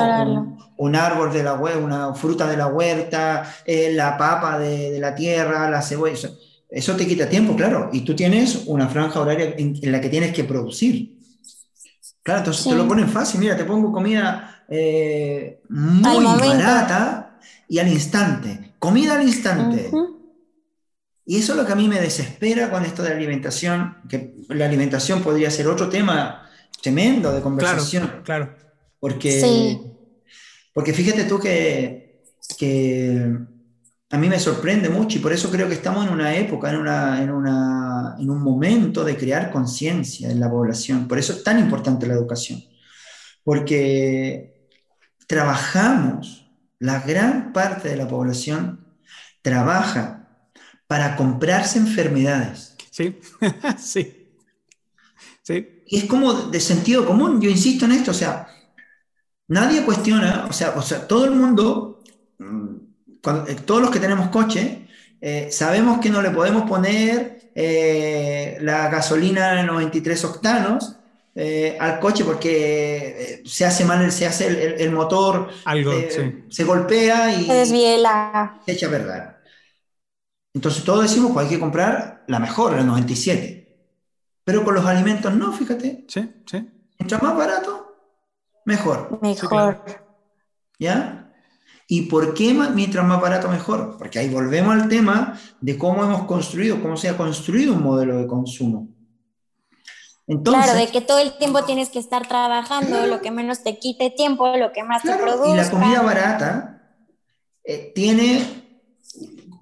[0.79, 5.15] un, árbol de la huerta, una fruta de la huerta, eh, la papa de, la
[5.15, 6.31] tierra, la cebolla.
[6.71, 7.91] Eso, te quita tiempo, claro.
[7.93, 11.18] Y tú tienes una franja horaria en, la que tienes que producir.
[12.29, 13.41] Claro, entonces te lo ponen fácil.
[13.41, 18.75] Mira, te pongo comida eh, muy barata y al instante.
[18.79, 19.91] Comida al instante.
[21.25, 24.35] Y eso es lo que a mí me desespera con esto de la alimentación, que
[24.51, 26.47] la alimentación podría ser otro tema
[26.83, 28.07] tremendo de conversación.
[28.07, 28.57] Claro, claro.
[29.01, 29.81] Porque,
[30.75, 32.25] porque fíjate tú que,
[32.59, 33.39] que
[34.11, 36.77] a mí me sorprende mucho y por eso creo que estamos en una época, en,
[36.77, 41.07] una, en, una, en un momento de crear conciencia en la población.
[41.07, 42.65] Por eso es tan importante la educación.
[43.45, 44.71] Porque
[45.27, 48.87] trabajamos, la gran parte de la población
[49.43, 50.29] trabaja
[50.87, 52.77] para comprarse enfermedades.
[52.91, 53.19] Sí,
[53.79, 54.31] sí.
[55.43, 55.83] sí.
[55.87, 58.49] Y es como de sentido común, yo insisto en esto, o sea,
[59.49, 62.03] nadie cuestiona, o sea, o sea todo el mundo,
[63.25, 64.87] mm, eh, todos los que tenemos coche,
[65.21, 70.95] eh, sabemos que no le podemos poner eh, la gasolina de 93 octanos
[71.79, 75.93] al coche porque se hace mal, se hace el, motor, Algo,
[76.49, 78.61] se golpea y se desviela.
[78.67, 79.37] Se echa a perder.
[80.53, 83.59] Entonces todos decimos que hay que comprar la mejor, la 97.
[84.43, 86.07] Pero con los alimentos no, fíjate.
[86.09, 86.69] Sí, sí.
[86.99, 87.97] Mientras más barato,
[88.65, 89.21] mejor.
[89.23, 89.85] Mejor.
[90.79, 91.28] ¿Ya?
[91.91, 93.97] ¿Y por qué mientras más barato mejor?
[93.97, 98.19] Porque ahí volvemos al tema de cómo hemos construido, cómo se ha construido un modelo
[98.19, 98.89] de consumo.
[100.45, 104.11] claro, de que todo el tiempo tienes que estar trabajando, lo que menos te quite
[104.11, 105.49] tiempo, lo que más te produzca.
[105.49, 106.83] Y la comida barata
[107.65, 108.45] eh, tiene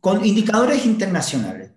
[0.00, 1.70] con indicadores internacionales.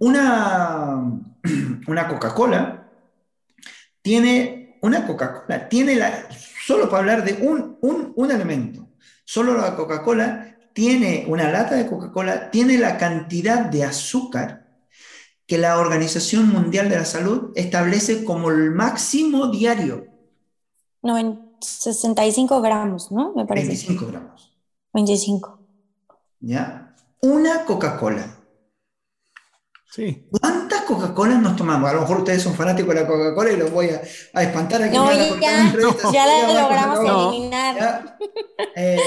[0.00, 1.04] Una,
[1.86, 2.90] una Coca-Cola
[4.02, 6.26] tiene, una Coca-Cola tiene la,
[6.66, 8.87] solo para hablar de un, un, un elemento,
[9.30, 14.66] Solo la Coca-Cola tiene, una lata de Coca-Cola tiene la cantidad de azúcar
[15.46, 20.06] que la Organización Mundial de la Salud establece como el máximo diario.
[21.02, 23.34] No, en 65 gramos, ¿no?
[23.34, 23.66] Me parece.
[23.66, 24.56] 25 gramos.
[24.94, 25.60] 25.
[26.40, 26.96] ¿Ya?
[27.20, 28.34] Una Coca-Cola.
[29.90, 30.26] Sí.
[30.40, 31.90] ¿Cuántas Coca-Colas nos tomamos?
[31.90, 34.96] A lo mejor ustedes son fanáticos de la Coca-Cola y los voy a, espantar aquí.
[34.96, 35.72] No, ya,
[36.12, 38.16] ya, la logramos eliminar.
[38.74, 38.98] Eh,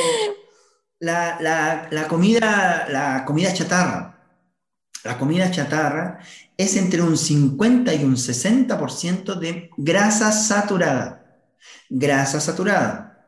[0.99, 4.19] la, comida, la comida chatarra.
[5.03, 6.19] La comida chatarra
[6.55, 11.41] es entre un 50 y un 60% de grasa saturada.
[11.89, 13.25] Grasa saturada.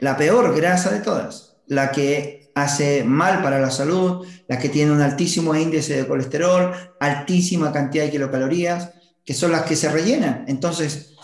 [0.00, 1.58] La peor grasa de todas.
[1.66, 6.72] La que hace mal para la salud, las que tienen un altísimo índice de colesterol,
[7.00, 8.90] altísima cantidad de kilocalorías,
[9.24, 10.44] que son las que se rellenan.
[10.48, 11.14] Entonces,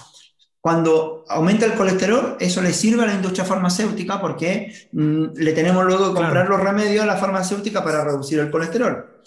[0.61, 5.85] cuando aumenta el colesterol, eso le sirve a la industria farmacéutica porque mm, le tenemos
[5.85, 9.23] luego que comprar los remedios a la farmacéutica para reducir el colesterol.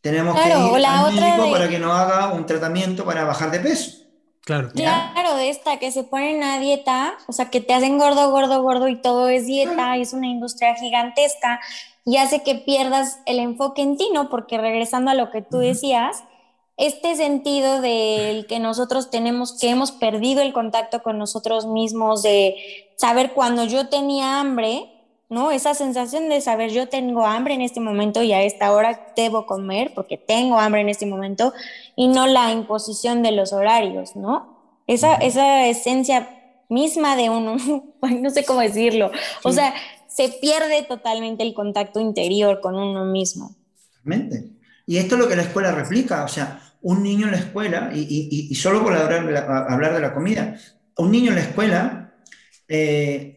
[0.00, 4.05] Tenemos que ir al médico para que nos haga un tratamiento para bajar de peso.
[4.46, 4.70] Claro.
[4.72, 8.62] Claro, de esta que se ponen a dieta, o sea, que te hacen gordo, gordo,
[8.62, 11.58] gordo y todo es dieta, es una industria gigantesca
[12.04, 14.28] y hace que pierdas el enfoque en ti, ¿no?
[14.28, 16.22] Porque regresando a lo que tú decías,
[16.76, 22.54] este sentido del que nosotros tenemos, que hemos perdido el contacto con nosotros mismos, de
[22.94, 24.95] saber cuando yo tenía hambre,
[25.28, 25.50] ¿no?
[25.50, 29.46] Esa sensación de saber yo tengo hambre en este momento y a esta hora debo
[29.46, 31.52] comer porque tengo hambre en este momento
[31.96, 34.82] y no la imposición de los horarios, ¿no?
[34.86, 36.28] Esa, esa esencia
[36.68, 37.56] misma de uno,
[38.02, 39.10] no sé cómo decirlo,
[39.42, 39.74] o sea,
[40.08, 43.54] se pierde totalmente el contacto interior con uno mismo.
[43.92, 44.56] Totalmente.
[44.86, 47.90] Y esto es lo que la escuela replica, o sea, un niño en la escuela,
[47.92, 50.56] y, solo por hablar, de la comida,
[50.96, 52.14] un niño en la escuela
[52.68, 53.35] eh,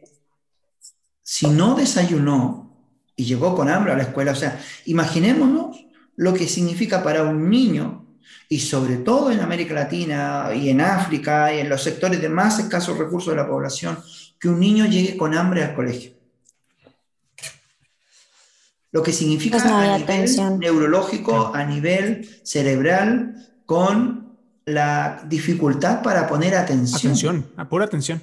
[1.30, 2.76] si no desayunó
[3.16, 7.52] y llegó con hambre a la escuela, o sea, imaginémonos lo que significa para un
[7.52, 8.08] niño,
[8.50, 12.58] y sobre todo en América Latina y en África y en los sectores de más
[12.58, 14.00] escasos recursos de la población,
[14.40, 16.14] que un niño llegue con hambre al colegio.
[18.92, 23.36] Lo que significa pues a nivel neurológico, a nivel cerebral,
[23.68, 27.12] con la dificultad para poner atención.
[27.12, 28.20] Atención, a pura atención.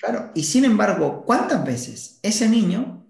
[0.00, 3.04] Claro, y sin embargo, ¿cuántas veces ese niño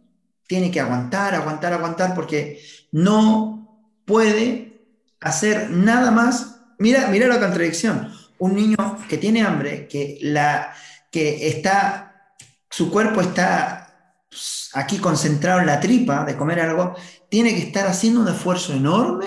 [0.48, 4.82] tiene que aguantar, aguantar, aguantar porque no puede
[5.20, 6.62] hacer nada más?
[6.78, 8.12] Mira, mira la contradicción.
[8.38, 8.76] Un niño
[9.08, 10.74] que tiene hambre, que, la,
[11.12, 12.34] que está,
[12.68, 14.26] su cuerpo está
[14.72, 16.96] aquí concentrado en la tripa de comer algo,
[17.28, 19.26] tiene que estar haciendo un esfuerzo enorme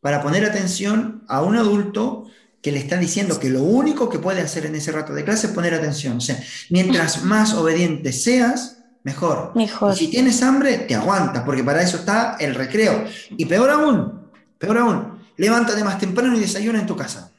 [0.00, 2.21] para poner atención a un adulto
[2.62, 5.48] que le está diciendo que lo único que puede hacer en ese rato de clase
[5.48, 6.18] es poner atención.
[6.18, 6.38] O sea,
[6.70, 9.50] mientras más obediente seas, mejor.
[9.56, 9.94] Mejor.
[9.94, 13.04] Y si tienes hambre, te aguantas, porque para eso está el recreo.
[13.30, 17.32] Y peor aún, peor aún, levántate más temprano y desayuna en tu casa.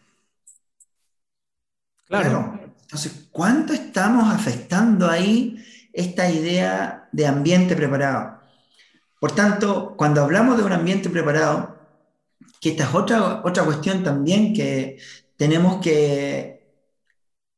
[2.07, 2.59] Claro.
[2.81, 8.39] Entonces, ¿cuánto estamos afectando ahí esta idea de ambiente preparado?
[9.21, 11.82] Por tanto, cuando hablamos de un ambiente preparado,
[12.59, 14.97] que esta es otra, otra cuestión también que
[15.35, 16.53] tenemos que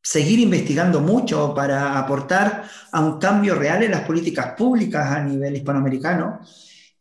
[0.02, 5.56] seguir investigando mucho para aportar a un cambio real en las políticas públicas a nivel
[5.56, 6.42] hispanoamericano,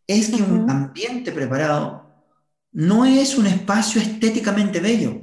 [0.07, 2.05] es que un ambiente preparado
[2.73, 5.20] no es un espacio estéticamente bello,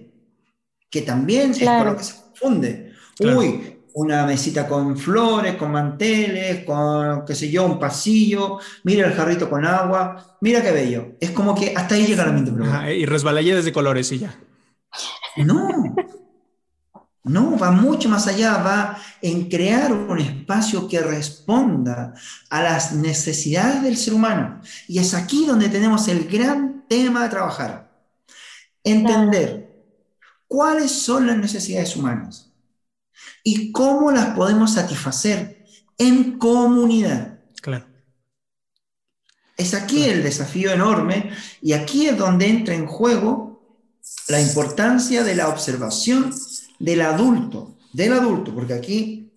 [0.90, 2.94] que también es por lo que se confunde.
[3.20, 9.14] Uy, una mesita con flores, con manteles, con, qué sé yo, un pasillo, mira el
[9.14, 11.16] jarrito con agua, mira qué bello.
[11.20, 12.52] Es como que hasta ahí llega la mente.
[12.96, 14.36] y resbaladillas de colores y ya.
[15.38, 15.96] No,
[17.24, 22.14] no, va mucho más allá, va en crear un espacio que responda
[22.50, 24.62] a las necesidades del ser humano.
[24.88, 27.92] Y es aquí donde tenemos el gran tema de trabajar.
[28.84, 29.70] Entender
[30.48, 32.51] cuáles son las necesidades humanas
[33.44, 35.66] y cómo las podemos satisfacer
[35.98, 37.40] en comunidad.
[37.62, 37.86] Claro.
[39.58, 41.32] Es aquí el desafío enorme
[41.62, 43.52] y aquí es donde entra en juego
[44.28, 46.34] la importancia de la observación
[46.80, 49.32] del adulto, del adulto, porque aquí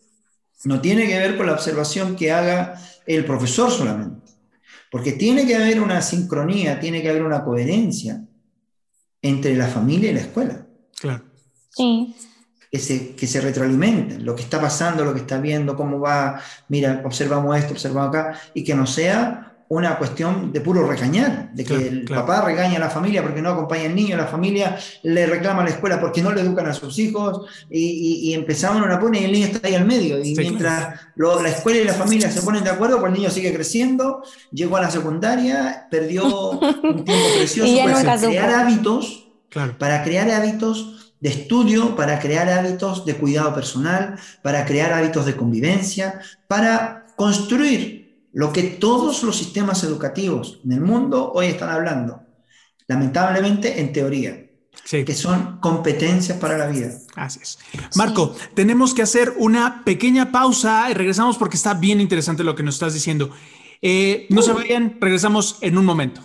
[0.65, 4.33] no tiene que ver con la observación que haga el profesor solamente.
[4.91, 8.25] Porque tiene que haber una sincronía, tiene que haber una coherencia
[9.21, 10.67] entre la familia y la escuela.
[10.99, 11.25] Claro.
[11.71, 12.15] Sí.
[12.75, 16.41] Que se, que se retroalimenten, lo que está pasando, lo que está viendo, cómo va,
[16.69, 21.65] mira, observamos esto, observamos acá, y que no sea una cuestión de puro regañar, de
[21.65, 25.27] que el papá regaña a la familia porque no acompaña al niño, la familia le
[25.27, 29.01] reclama a la escuela porque no le educan a sus hijos y, empezamos en una
[29.01, 30.23] pone y el niño está ahí al medio.
[30.23, 33.55] Y mientras la escuela y la familia se ponen de acuerdo, pues el niño sigue
[33.55, 36.51] creciendo, llegó a la secundaria, perdió
[36.83, 39.29] un tiempo precioso para crear hábitos,
[39.79, 45.35] para crear hábitos de estudio, para crear hábitos de cuidado personal, para crear hábitos de
[45.35, 52.21] convivencia, para construir lo que todos los sistemas educativos en el mundo hoy están hablando,
[52.89, 54.51] lamentablemente en teoría,
[54.91, 56.91] que son competencias para la vida.
[57.15, 57.59] Así es.
[57.97, 62.63] Marco, tenemos que hacer una pequeña pausa y regresamos porque está bien interesante lo que
[62.63, 63.31] nos estás diciendo.
[63.81, 66.21] Eh, no se vayan, regresamos en un momento.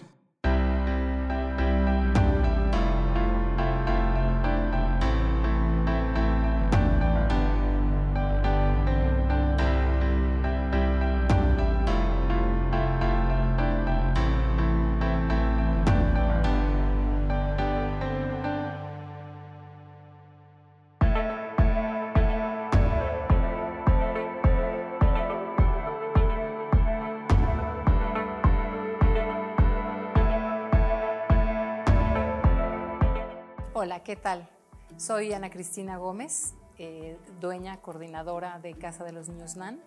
[34.19, 34.49] Tal?
[34.97, 39.81] Soy Ana Cristina Gómez, eh, dueña, coordinadora de Casa de los Niños NAN,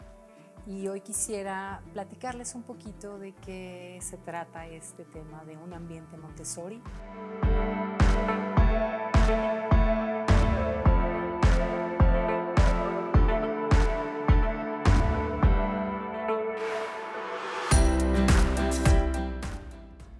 [0.67, 6.17] y hoy quisiera platicarles un poquito de qué se trata este tema de un ambiente
[6.17, 6.83] Montessori.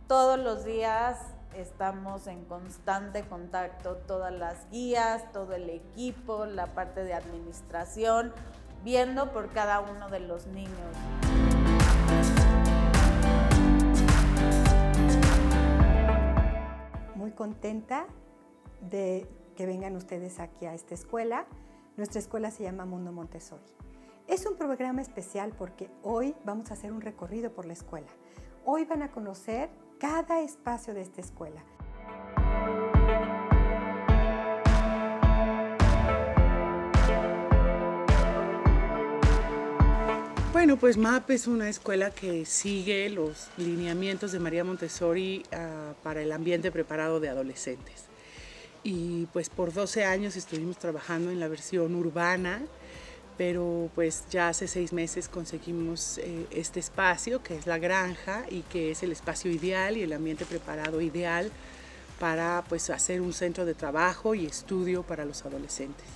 [0.07, 7.05] Todos los días estamos en constante contacto, todas las guías, todo el equipo, la parte
[7.05, 8.33] de administración,
[8.85, 10.73] viendo por cada uno de los niños.
[17.15, 18.07] Muy contenta
[18.81, 21.47] de que vengan ustedes aquí a esta escuela.
[21.97, 23.63] Nuestra escuela se llama Mundo Montessori.
[24.27, 28.09] Es un programa especial porque hoy vamos a hacer un recorrido por la escuela.
[28.65, 29.69] Hoy van a conocer
[30.03, 31.63] cada espacio de esta escuela.
[40.53, 46.21] Bueno, pues MAP es una escuela que sigue los lineamientos de María Montessori ah, para
[46.21, 48.07] el ambiente preparado de adolescentes.
[48.83, 52.63] Y pues por 12 años estuvimos trabajando en la versión urbana,
[53.37, 58.63] pero pues ya hace seis meses conseguimos eh, este espacio que es la granja y
[58.63, 61.51] que es el espacio ideal y el ambiente preparado ideal
[62.21, 66.07] para pues hacer un centro de trabajo y estudio para los adolescentes.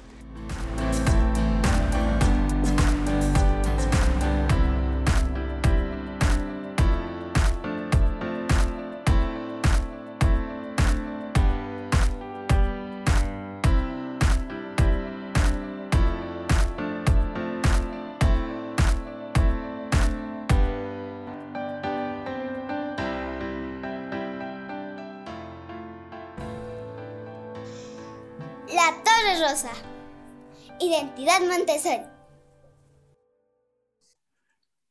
[30.79, 32.03] Identidad Montessori.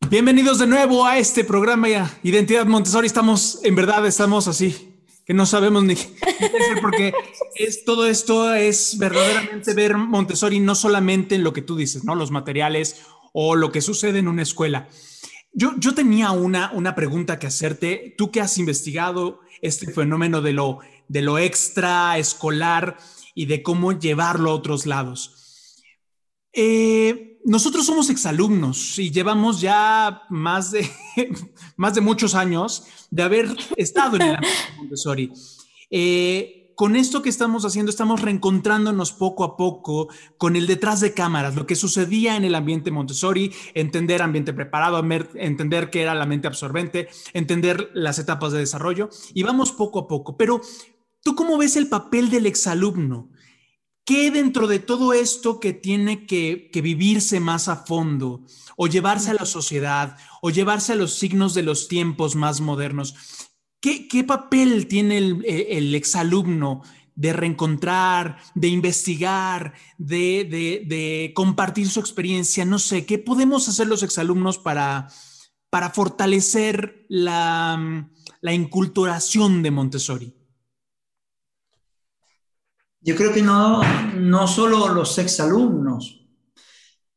[0.10, 1.88] Bienvenidos de nuevo a este programa
[2.24, 3.06] Identidad Montessori.
[3.06, 7.14] Estamos, en verdad, estamos así, que no sabemos ni qué hacer porque
[7.54, 12.16] es, todo esto es verdaderamente ver Montessori no solamente en lo que tú dices, ¿no?
[12.16, 13.02] Los materiales
[13.34, 14.88] o lo que sucede en una escuela.
[15.54, 18.16] Yo, yo tenía una, una pregunta que hacerte.
[18.18, 22.98] Tú que has investigado este fenómeno de lo, de lo extra escolar,
[23.36, 25.84] y de cómo llevarlo a otros lados.
[26.52, 30.90] Eh, nosotros somos exalumnos y llevamos ya más de,
[31.76, 35.32] más de muchos años de haber estado en el ambiente Montessori.
[35.92, 41.14] Eh, con esto que estamos haciendo, estamos reencontrándonos poco a poco con el detrás de
[41.14, 45.02] cámaras, lo que sucedía en el ambiente Montessori, entender ambiente preparado,
[45.36, 50.08] entender qué era la mente absorbente, entender las etapas de desarrollo, y vamos poco a
[50.08, 50.36] poco.
[50.36, 50.60] Pero
[51.26, 53.32] ¿Tú cómo ves el papel del exalumno?
[54.06, 58.46] ¿Qué dentro de todo esto que tiene que, vivirse más a fondo,
[58.78, 63.16] o llevarse a la sociedad, o llevarse a los signos de los tiempos más modernos?
[63.82, 66.84] ¿Qué, papel tiene el, exalumno
[67.16, 72.66] de reencontrar, de investigar, de, compartir su experiencia?
[72.66, 75.08] No sé, ¿qué podemos hacer los exalumnos para,
[75.72, 78.12] para fortalecer la,
[78.42, 80.45] la inculturación de Montessori?
[83.06, 83.84] Yo creo que no,
[84.16, 86.26] no solo los exalumnos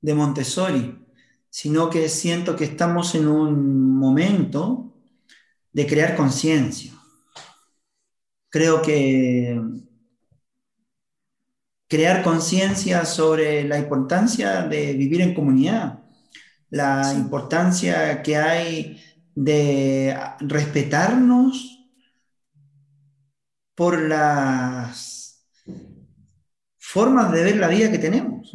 [0.03, 1.03] de Montessori,
[1.49, 4.93] sino que siento que estamos en un momento
[5.73, 6.93] de crear conciencia.
[8.51, 9.59] Creo que
[11.89, 16.01] crear conciencia sobre la importancia de vivir en comunidad,
[16.69, 19.03] la importancia que hay
[19.35, 21.89] de respetarnos
[23.75, 25.18] por las
[26.89, 28.51] formas de ver la vida que tenemos.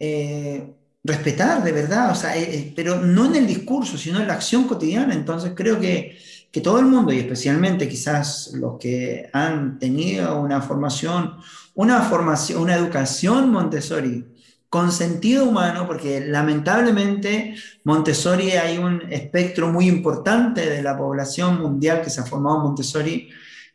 [0.00, 0.74] Eh,
[1.04, 4.34] respetar de verdad, o sea, eh, eh, pero no en el discurso, sino en la
[4.34, 5.14] acción cotidiana.
[5.14, 6.18] Entonces creo que,
[6.50, 11.36] que todo el mundo, y especialmente quizás los que han tenido una formación,
[11.74, 14.24] una formación, una educación Montessori
[14.68, 22.02] con sentido humano, porque lamentablemente Montessori hay un espectro muy importante de la población mundial
[22.02, 23.28] que se ha formado en Montessori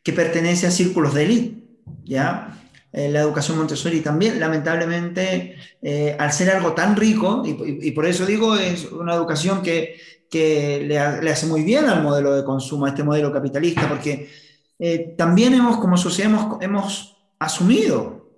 [0.03, 1.63] que pertenece a círculos de élite,
[2.03, 2.57] ¿ya?
[2.93, 8.25] Eh, la educación Montessori también, lamentablemente, eh, al ser algo tan rico, y, por eso
[8.25, 9.97] digo, es una educación que,
[10.29, 14.29] que le, hace muy bien al modelo de consumo, a este modelo capitalista, porque
[14.77, 18.29] eh, también hemos, como sociedad, hemos, hemos asumido,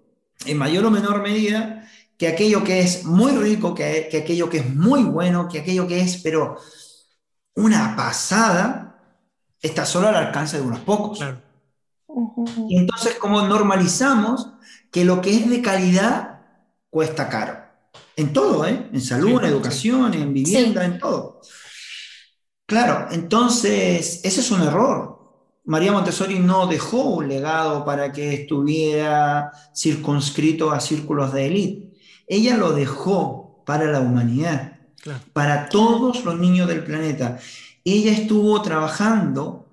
[0.45, 4.57] en mayor o menor medida, que aquello que es muy rico, que, que aquello que
[4.57, 6.57] es muy bueno, que aquello que es, pero
[7.55, 8.83] una pasada,
[9.63, 11.19] está solo al alcance de unos pocos.
[12.69, 14.49] Y entonces, como normalizamos
[14.91, 16.41] que lo que es de calidad
[16.89, 17.57] cuesta caro.
[18.15, 18.89] En todo, ¿eh?
[18.93, 21.41] En salud, en educación, en vivienda, en todo.
[22.65, 25.13] Claro, entonces, ese es un error.
[25.65, 31.97] María Montessori no dejó un legado para que estuviera circunscrito a círculos de élite.
[32.27, 34.79] Ella lo dejó para la humanidad,
[35.31, 37.39] para todos los niños del planeta.
[37.83, 39.69] Ella estuvo trabajando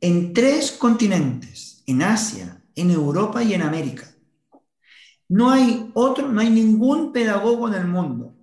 [0.00, 4.06] en tres continentes en Asia, en Europa y en América.
[5.28, 8.34] No hay otro, no hay ningún pedagogo en el mundo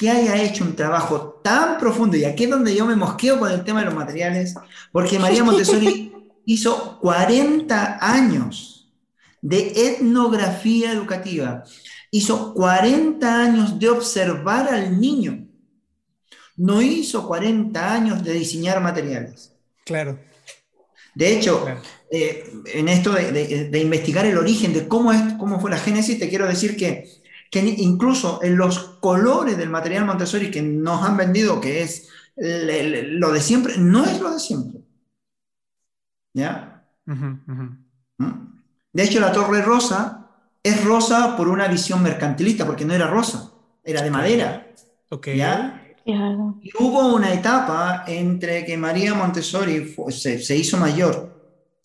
[0.00, 3.52] que haya hecho un trabajo tan profundo, y aquí es donde yo me mosqueo con
[3.52, 4.54] el tema de los materiales,
[4.92, 6.10] porque María Montessori
[6.46, 8.90] hizo 40 años
[9.42, 11.64] de etnografía educativa,
[12.10, 15.46] hizo 40 años de observar al niño,
[16.56, 19.52] no hizo 40 años de diseñar materiales.
[19.84, 20.18] Claro.
[21.14, 21.66] De hecho,
[22.10, 26.28] eh, en esto de, investigar el origen de cómo, es, cómo fue la génesis, te
[26.28, 27.08] quiero decir que,
[27.50, 33.32] que incluso en los colores del material Montessori que nos han vendido, que es lo
[33.32, 34.80] de siempre, no es lo de siempre.
[36.32, 36.86] ¿Ya?
[37.06, 38.50] ¿Mm?
[38.92, 40.28] De hecho, la torre rosa
[40.62, 43.52] es rosa por una visión mercantilista, porque no era rosa,
[43.84, 44.66] era de madera.
[45.10, 45.36] Okay.
[45.36, 45.80] ¿Ya?
[46.04, 51.29] Y hubo una etapa entre que María Montessori se, hizo mayor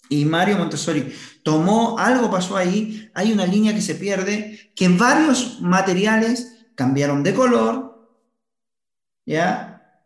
[0.10, 5.62] y Mario Montessori tomó, algo pasó ahí, hay una línea que se pierde, que varios
[5.62, 8.10] materiales cambiaron de color,
[9.26, 10.02] ¿ya?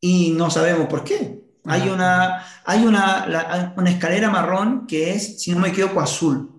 [0.00, 1.40] Y no sabemos por qué.
[1.64, 6.50] Hay una, hay una, una escalera marrón que es, si no me equivoco, azul,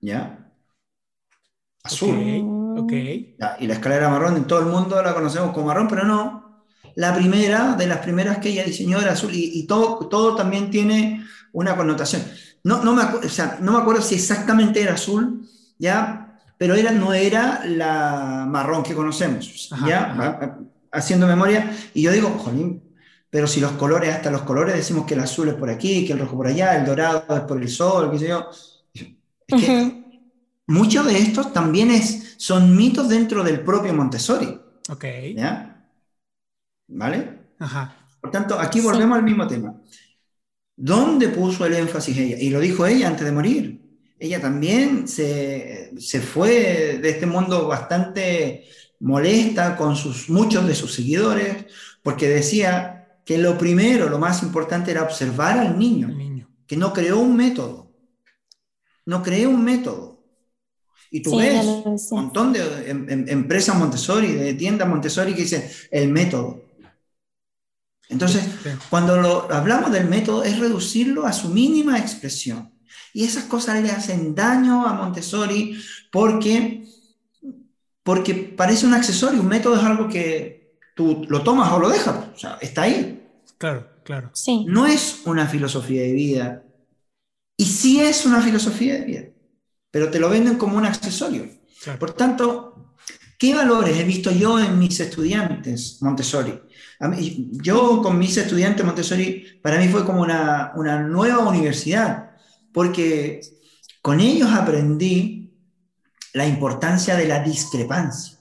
[0.00, 0.50] ¿ya?
[1.84, 2.78] Azul.
[2.78, 2.92] Ok.
[2.92, 6.64] y la escalera marrón, en todo el mundo la conocemos como marrón, pero no.
[6.94, 11.24] La primera, de las primeras que ella diseñó era azul y, todo, todo también tiene
[11.52, 12.22] una connotación.
[12.64, 15.48] No, no, me o sea, no me acuerdo si exactamente era azul,
[15.78, 16.40] ¿ya?
[16.58, 20.56] Pero era, no era la marrón que conocemos, ¿ya?
[20.92, 21.76] Haciendo memoria.
[21.94, 22.82] Y yo digo, jolín,
[23.30, 26.12] pero si los colores, hasta los colores decimos que el azul es por aquí, que
[26.12, 28.48] el rojo por allá, el dorado es por el sol, qué sé yo.
[29.46, 30.04] Es que
[30.66, 34.60] muchos de estos también es, son mitos dentro del propio Montessori.
[34.88, 35.04] Ok.
[35.34, 35.88] ¿Ya?
[36.88, 37.54] ¿Vale?
[37.58, 37.96] Ajá.
[38.20, 39.74] Por tanto, aquí volvemos al mismo tema.
[40.76, 42.36] ¿Dónde puso el énfasis ella?
[42.38, 43.80] Y lo dijo ella antes de morir.
[44.18, 48.64] Ella también se, se fue de este mundo bastante
[49.00, 51.66] molesta con sus, muchos de sus seguidores,
[52.02, 56.48] porque decía que lo primero, lo más importante era observar al niño, niño.
[56.66, 57.92] que no creó un método.
[59.04, 60.12] No creó un método
[61.12, 65.62] y tú ves un montón de em, em, empresas Montessori, de tiendas Montessori que dicen
[65.90, 66.62] el método.
[68.12, 68.44] Entonces,
[68.88, 72.72] cuando lo, hablamos del método es reducirlo a su mínima expresión.
[73.12, 76.84] Y esas cosas le hacen daño a Montessori porque,
[78.02, 79.40] porque parece un accesorio.
[79.40, 82.28] Un método es algo que tú lo tomas o lo dejas.
[82.34, 83.26] O sea, está ahí.
[83.58, 84.30] Claro, claro.
[84.32, 84.64] Sí.
[84.68, 86.62] No es una filosofía de vida.
[87.56, 89.22] Y sí es una filosofía de vida
[89.92, 91.48] pero te lo venden como un accesorio.
[92.00, 92.96] Por tanto,
[93.42, 96.62] ¿Qué valores he visto yo en mis estudiantes Montessori?
[97.60, 102.36] yo con mis estudiantes Montessori, para mí fue como una, una nueva universidad,
[102.72, 103.40] porque
[104.00, 105.50] con ellos aprendí
[106.34, 108.38] la importancia de la discrepancia,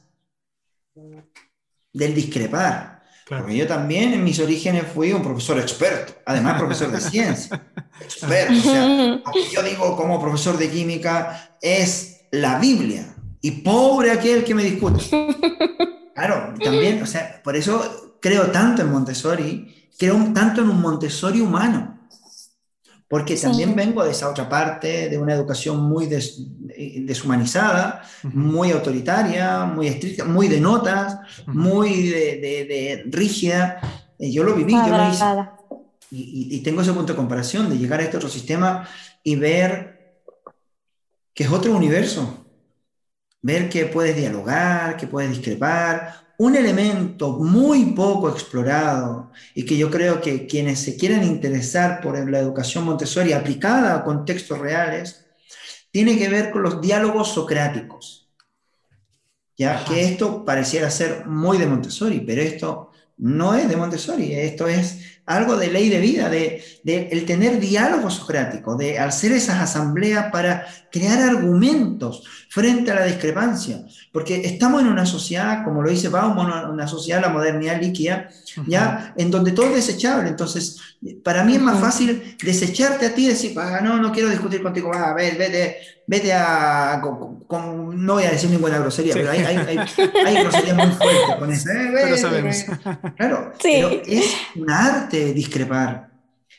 [1.92, 3.02] del discrepar.
[3.28, 7.60] Porque yo también en mis orígenes fui un profesor experto, además profesor de ciencia.
[8.02, 8.54] experto.
[8.54, 9.20] O sea,
[9.52, 13.16] yo digo como profesor de química es la Biblia.
[13.42, 15.04] Y pobre aquel que me discute.
[16.14, 21.42] Claro, también, o sea, por eso creo tanto en Montessori, creo tanto en un Montessori
[21.42, 22.02] humano
[23.12, 29.88] porque también vengo de esa otra parte, de una educación muy deshumanizada, muy autoritaria, muy
[29.88, 33.82] estricta, muy de notas, muy de, rígida.
[34.18, 35.26] Eh, yo lo viví, yo lo hice.
[36.10, 38.88] Y, y, tengo ese punto de comparación, de llegar a este otro sistema
[39.26, 40.22] y ver
[41.34, 42.41] que es otro universo,
[43.42, 49.92] ver que puedes dialogar, que puedes discrepar, un elemento muy poco explorado y que yo
[49.92, 55.26] creo que quienes se quieren interesar por la educación Montessori aplicada a contextos reales,
[55.92, 58.30] tiene que ver con los diálogos socráticos.
[59.56, 64.68] Ya que esto pareciera ser muy de Montessori, pero esto no es de Montessori, esto
[64.68, 70.32] es algo de ley de vida, de, el tener diálogo socrático, de hacer esas asambleas
[70.32, 73.84] para crear argumentos frente a la discrepancia.
[74.12, 78.30] Porque estamos en una sociedad, como lo dice Bauman, una sociedad, la modernidad líquida,
[78.68, 80.30] ya, en donde todo es desechable.
[80.30, 80.78] Entonces,
[81.24, 84.62] para mí es más fácil desecharte a ti y decir, ah, no, no quiero discutir
[84.62, 87.02] contigo, ah, a ver, vete, vete a...
[87.02, 91.70] no voy a decir ninguna grosería, pero hay, hay, hay, groserías muy fuertes con eso.
[91.72, 92.66] Eh, pero sabemos.
[93.16, 94.26] Claro, pero es
[94.56, 96.12] un arte discrepar.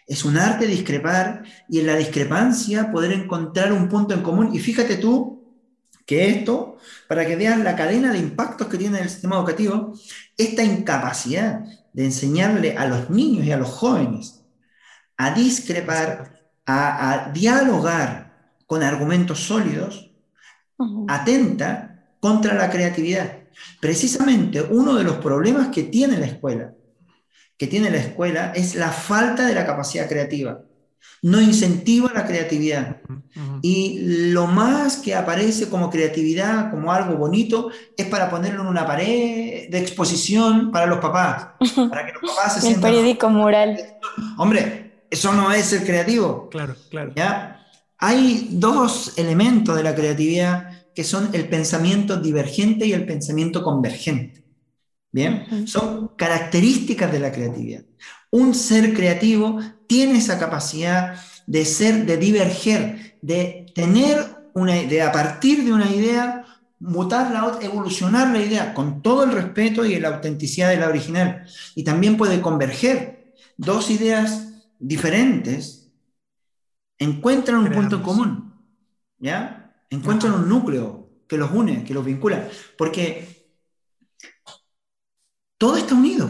[0.06, 4.54] Es un arte discrepar y en la discrepancia poder encontrar un punto en común.
[4.54, 5.42] Y fíjate tú
[6.06, 6.76] que esto,
[7.08, 9.92] para que vean la cadena de impactos que tiene el sistema educativo,
[10.36, 14.42] esta incapacidad de enseñarle a los niños y a los jóvenes
[15.16, 20.10] a discrepar, a, dialogar con argumentos sólidos,
[21.06, 23.38] atenta contra la creatividad.
[23.80, 26.72] Precisamente uno de los problemas que tiene la escuela,
[27.62, 30.62] que tiene la escuela, es la falta de la capacidad creativa
[31.22, 32.96] no incentiva la creatividad.
[33.62, 38.84] Y lo más que aparece como creatividad, como algo bonito, es para ponerlo en una
[38.84, 41.50] pared de exposición para los papás,
[41.88, 42.90] para que los papás se sientan...
[42.90, 43.78] El periódico mural.
[44.36, 46.48] Hombre, eso no es ser creativo.
[46.50, 47.12] Claro, claro.
[47.14, 47.64] ¿ya?
[47.98, 54.41] Hay dos elementos de la creatividad que son el pensamiento divergente y el pensamiento convergente.
[55.12, 57.84] Bien, son características de la creatividad.
[58.30, 65.12] Un ser creativo tiene esa capacidad de ser, de diverger, de tener una idea, a
[65.12, 66.46] partir de una idea,
[66.78, 71.46] mutarla, evolucionar la idea con todo el respeto y la autenticidad de la original.
[71.74, 73.34] Y también puede converger.
[73.58, 74.48] Dos ideas
[74.78, 75.90] diferentes
[76.98, 78.54] encuentran un punto en común,
[79.18, 79.74] ¿ya?
[79.90, 82.48] Encuentran un núcleo que los une, que los vincula.
[82.78, 83.31] Porque
[85.62, 86.28] todo está unido.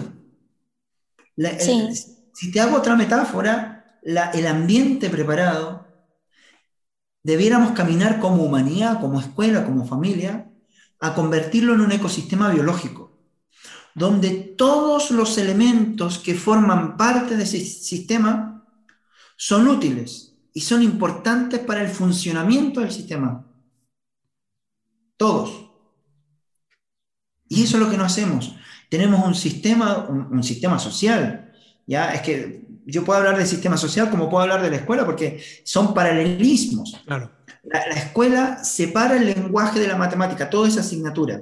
[2.35, 5.87] si te hago otra metáfora, el ambiente preparado,
[7.23, 10.53] debiéramos caminar como humanidad, como escuela, como familia,
[11.01, 13.23] a convertirlo en un ecosistema biológico,
[13.95, 18.67] donde todos los elementos que forman parte de ese sistema
[19.39, 23.47] son útiles y son importantes para el funcionamiento del sistema.
[25.17, 25.71] Todos.
[27.49, 28.57] Y eso es lo que no hacemos
[28.93, 31.51] tenemos un sistema, un, sistema social.
[31.87, 32.13] ¿ya?
[32.13, 35.43] Es que yo puedo hablar del sistema social como puedo hablar de la escuela porque
[35.65, 37.01] son paralelismos.
[37.07, 37.31] Claro.
[37.63, 41.41] La, escuela separa el lenguaje de la matemática, toda esa asignatura.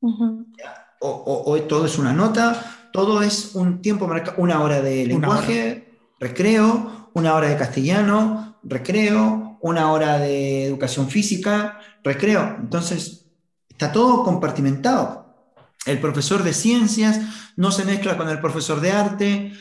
[0.00, 7.10] o, todo es una nota, todo es un tiempo marcado, una hora de lenguaje, recreo,
[7.14, 12.56] una hora de castellano, recreo, una hora de educación física, recreo.
[12.58, 13.30] Entonces,
[13.68, 15.27] está todo compartimentado.
[15.86, 17.20] El profesor de ciencias
[17.56, 19.52] no se mezcla con el profesor de arte,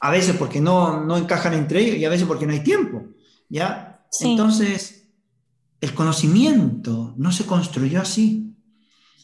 [0.00, 3.04] a veces porque no, no encajan entre ellos y a veces porque no hay tiempo.
[3.48, 4.04] ¿ya?
[4.20, 5.08] Entonces,
[5.80, 8.56] el conocimiento no se construyó así.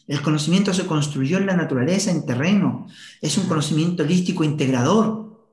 [0.07, 2.87] El conocimiento se construyó en la naturaleza, en terreno.
[3.21, 5.47] Es un conocimiento holístico integrador.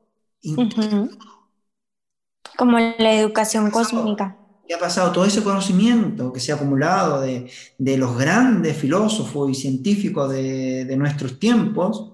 [2.56, 7.48] Como la educación cósmica que ha pasado todo ese conocimiento que se ha acumulado de,
[7.78, 12.12] los grandes filósofos y científicos de, nuestros tiempos,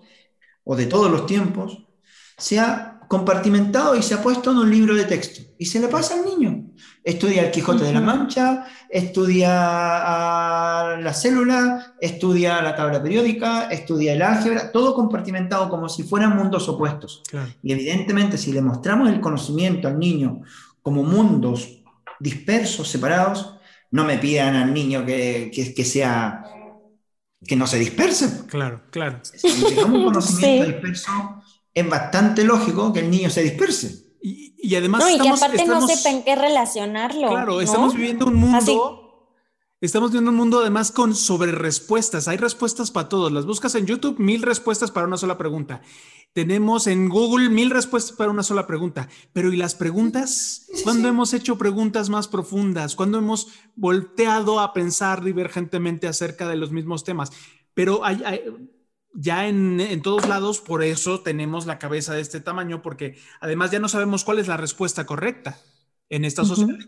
[0.64, 1.84] o de todos los tiempos,
[2.36, 5.88] se ha compartimentado y se ha puesto en un libro de texto y se le
[5.88, 6.70] pasa al niño.
[7.04, 9.48] Estudia el Quijote de la Mancha, estudia
[10.98, 16.68] la célula, estudia la tabla periódica, estudia el álgebra, todo compartimentado como si fueran mundos
[16.68, 17.22] opuestos.
[17.62, 20.40] Y evidentemente si le mostramos el conocimiento al niño
[20.80, 21.81] como mundos
[22.22, 23.56] dispersos, separados,
[23.90, 26.44] no me pidan al niño que, que, sea
[27.46, 28.46] que no se disperse.
[28.46, 29.20] Claro, claro.
[29.22, 31.10] Si tenemos un conocimiento disperso,
[31.74, 34.02] es bastante lógico que el niño se disperse.
[34.22, 35.02] Y, además.
[35.02, 37.28] No, y que aparte no sepan qué relacionarlo.
[37.28, 39.01] Claro, estamos viviendo un mundo.
[39.82, 42.28] Estamos viviendo un mundo además con sobre respuestas.
[42.28, 43.32] Hay respuestas para todos.
[43.32, 45.82] Las buscas en YouTube, mil respuestas para una sola pregunta.
[46.32, 49.08] Tenemos en Google mil respuestas para una sola pregunta.
[49.32, 50.68] Pero ¿y las preguntas?
[50.84, 52.94] ¿Cuándo hemos hecho preguntas más profundas?
[52.94, 57.32] ¿Cuándo hemos volteado a pensar divergentemente acerca de los mismos temas?
[57.74, 58.22] Pero hay
[59.14, 63.80] ya en, todos lados, por eso tenemos la cabeza de este tamaño, porque además ya
[63.80, 65.58] no sabemos cuál es la respuesta correcta
[66.08, 66.78] en esta sociedad.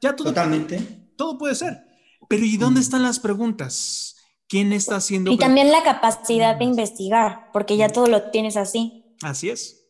[0.00, 1.10] Ya, todo, Totalmente.
[1.16, 1.87] todo puede ser.
[2.28, 4.16] Pero ¿y dónde están las preguntas?
[4.48, 5.30] ¿Quién está haciendo?
[5.30, 9.04] Y también la capacidad de investigar, porque ya todo lo tienes así.
[9.22, 9.86] Así es.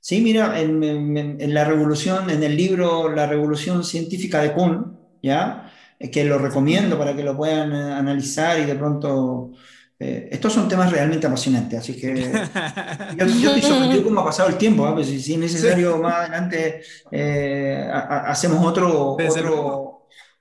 [0.00, 5.72] Sí, mira, en, en la revolución, en el libro La Revolución Científica de Kuhn, ¿ya?
[5.98, 9.52] que lo recomiendo para que lo puedan eh, analizar y de pronto
[9.98, 12.14] eh, estos son temas realmente apasionantes, así que
[13.16, 14.92] yo, yo estoy sorprendido cómo ha pasado el tiempo.
[14.92, 19.85] Pues, si, es necesario, más adelante eh, hacemos otro, otro,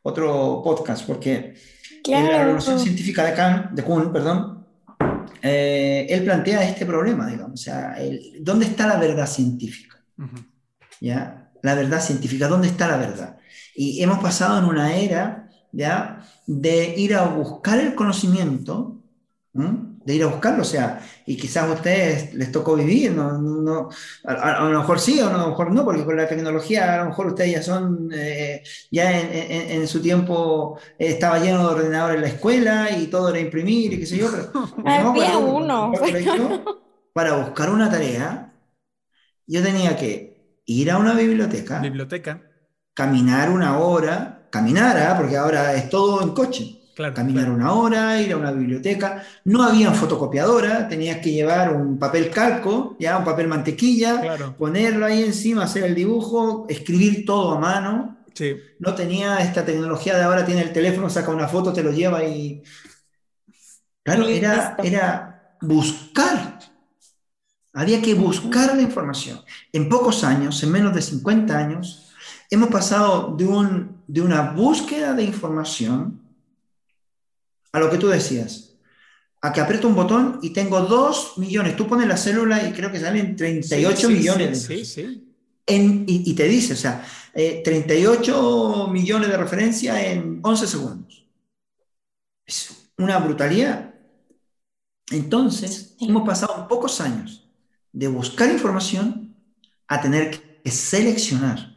[0.07, 1.55] otro, podcast, porque
[2.05, 4.65] en la Revolución Científica de, Kant, de Kuhn, perdón,
[5.41, 7.97] eh, él plantea este problema, digamos, o sea,
[8.39, 9.97] ¿dónde está la verdad científica?
[11.01, 11.49] ¿Ya?
[11.63, 13.37] La verdad científica, ¿dónde está la verdad?
[13.73, 16.23] Y hemos pasado en una era, ¿ya?
[16.45, 19.01] De ir a buscar el conocimiento
[20.05, 23.89] de ir a buscarlo, o sea, y quizás a ustedes les tocó vivir, no, no
[24.23, 27.09] a, lo mejor sí o a lo mejor no, porque con la tecnología a lo
[27.09, 32.21] mejor ustedes ya son, eh, ya en, en, su tiempo estaba lleno de ordenadores en
[32.21, 34.51] la escuela y todo era imprimir y qué sé yo, pero
[34.85, 35.91] Había uno.
[37.11, 38.53] para buscar una tarea,
[39.47, 42.43] yo tenía que ir a una biblioteca, biblioteca.
[42.93, 45.17] caminar una hora, caminar, ¿ah?
[45.17, 49.23] porque ahora es todo en coche caminar una hora, ir a una biblioteca.
[49.43, 55.23] No había fotocopiadora, tenías que llevar un papel calco, ya un papel mantequilla, ponerlo ahí
[55.23, 58.17] encima, hacer el dibujo, escribir todo a mano.
[58.79, 62.23] No tenía esta tecnología de ahora, tiene el teléfono, saca una foto, te lo lleva
[62.23, 62.63] y...
[64.03, 66.59] Claro, era, era buscar.
[67.73, 69.41] Había que buscar la información.
[69.73, 72.13] En pocos años, en menos de 50 años,
[72.49, 76.24] hemos pasado de, un, de una búsqueda de información
[77.75, 78.77] a lo que tú decías,
[79.41, 81.75] a que aprieto un botón y tengo 2 millones.
[81.75, 84.63] Tú pones la célula y creo que salen 38 millones.
[84.63, 85.29] Sí, sí.
[85.67, 91.27] En, y, te dice, o sea, 38 eh, millones de referencia en 11 segundos.
[92.45, 93.93] Es una brutalidad.
[95.11, 97.45] Entonces, hemos pasado pocos años
[97.91, 99.35] de buscar información
[99.87, 100.31] a tener
[100.63, 101.75] que seleccionar.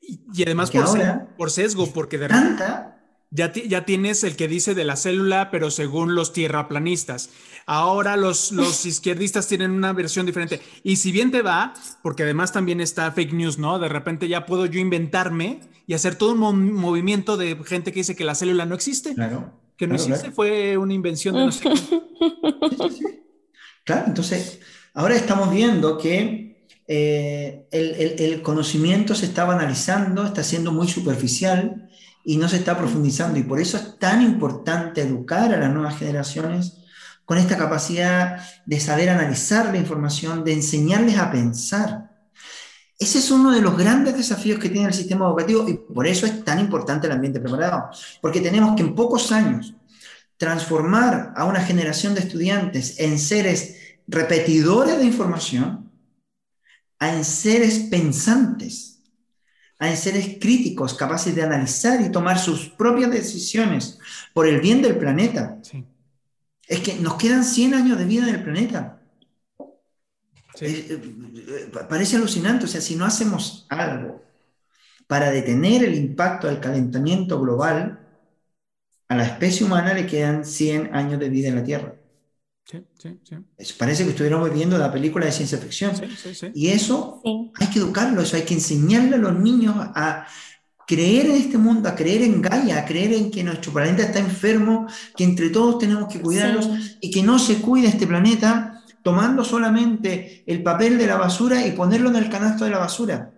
[0.00, 2.99] Y, además por, ahora, por, sesgo, porque de tanta,
[3.30, 7.30] ya, ya, tienes el que dice de la célula, pero según los tierraplanistas.
[7.64, 10.60] Ahora los, los izquierdistas tienen una versión diferente.
[10.82, 11.72] Y si bien te va,
[12.02, 13.78] porque además también está fake news, ¿no?
[13.78, 18.16] De repente ya puedo yo inventarme y hacer todo un movimiento de gente que dice
[18.16, 19.14] que la célula no existe.
[19.14, 19.52] Claro.
[19.76, 21.64] Que no existe, fue una invención de no sé
[23.84, 24.60] Claro, entonces
[24.92, 30.86] ahora estamos viendo que eh, el, el, el conocimiento se está banalizando, está siendo muy
[30.86, 31.89] superficial
[32.24, 33.38] y no se está profundizando.
[33.38, 36.76] Y por eso es tan importante educar a las nuevas generaciones
[37.24, 42.10] con esta capacidad de saber analizar la información, de enseñarles a pensar.
[42.98, 46.26] Ese es uno de los grandes desafíos que tiene el sistema educativo y por eso
[46.26, 47.88] es tan importante el ambiente preparado,
[48.20, 49.74] porque tenemos que en pocos años
[50.36, 53.76] transformar a una generación de estudiantes en seres
[54.08, 55.90] repetidores de información,
[56.98, 58.89] a en seres pensantes
[59.80, 63.98] hay seres críticos capaces de analizar y tomar sus propias decisiones
[64.34, 65.58] por el bien del planeta.
[66.68, 69.00] Es que nos quedan 100 años de vida en el planeta.
[70.60, 74.22] Eh, eh, parece alucinante, o sea, si no hacemos algo
[75.06, 78.06] para detener el impacto del calentamiento global,
[79.08, 81.94] a la especie humana le quedan 100 años de vida en la Tierra.
[83.78, 85.92] Parece que estuviéramos viendo la película de ciencia ficción.
[86.54, 87.22] y eso
[87.58, 90.26] hay que educarlo, eso hay que enseñarle a los niños a
[90.86, 94.18] creer en este mundo, a creer en Gaia, a creer en que nuestro planeta está
[94.18, 96.68] enfermo, que entre todos tenemos que cuidarlos
[97.00, 101.72] y que no se cuide este planeta tomando solamente el papel de la basura y
[101.72, 103.32] ponerlo en el canasto de la basura.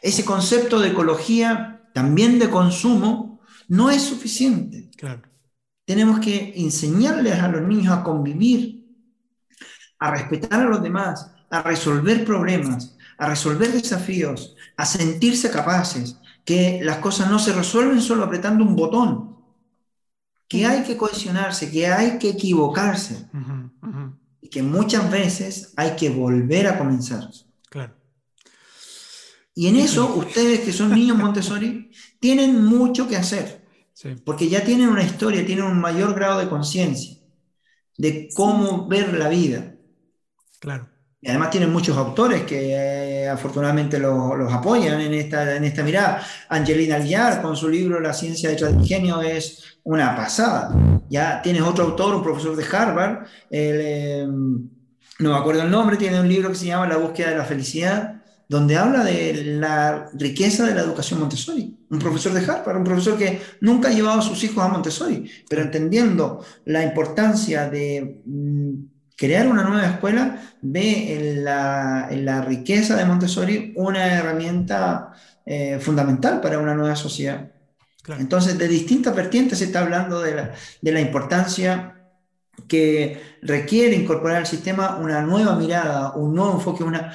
[0.00, 4.88] Ese concepto de ecología también de consumo, no es suficiente.
[4.96, 5.22] Claro.
[5.84, 8.86] Tenemos que enseñarles a los niños a convivir,
[9.98, 16.80] a respetar a los demás, a resolver problemas, a resolver desafíos, a sentirse capaces, que
[16.82, 19.36] las cosas no se resuelven solo apretando un botón,
[20.48, 23.28] que hay que cohesionarse, que hay que equivocarse
[24.40, 27.28] y que muchas veces hay que volver a comenzar.
[27.70, 27.94] Claro.
[29.54, 33.61] Y en eso, ustedes que son niños Montessori, tienen mucho que hacer,
[34.24, 37.22] porque ya tienen una historia, tienen un mayor grado de conciencia
[37.96, 39.74] de cómo ver la vida.
[40.58, 40.88] Claro.
[41.20, 46.26] Y además tienen muchos autores que eh, afortunadamente los apoyan en esta, en esta mirada.
[46.48, 50.74] Angelina Alliar, con su libro La ciencia detrás del genio, es una pasada.
[51.08, 54.68] Ya tienes otro autor, un profesor de Harvard, em,
[55.20, 57.44] no me acuerdo el nombre, tiene un libro que se llama La búsqueda de la
[57.44, 58.21] felicidad,
[58.52, 61.74] donde habla de la riqueza de la educación Montessori.
[61.88, 65.26] Un profesor de Harvard, un profesor que nunca ha llevado a sus hijos a Montessori,
[65.48, 68.72] pero entendiendo la importancia de mm,
[69.16, 75.14] crear una nueva escuela, ve en la, riqueza de Montessori una herramienta
[75.46, 77.50] eh, fundamental para una nueva sociedad.
[78.18, 81.94] Entonces, de distintas vertientes se está hablando de la, de la, importancia
[82.68, 87.14] que requiere incorporar al sistema una nueva mirada, un nuevo enfoque, una,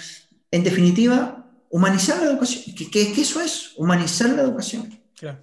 [0.51, 2.75] en definitiva, humanizar la educación.
[2.91, 3.73] ¿Qué, eso es?
[3.77, 4.99] Humanizar la educación.
[5.15, 5.39] Claro.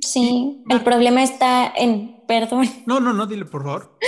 [0.00, 2.66] Sí, el problema está en, perdón.
[2.86, 3.98] No, no, no, dile por favor.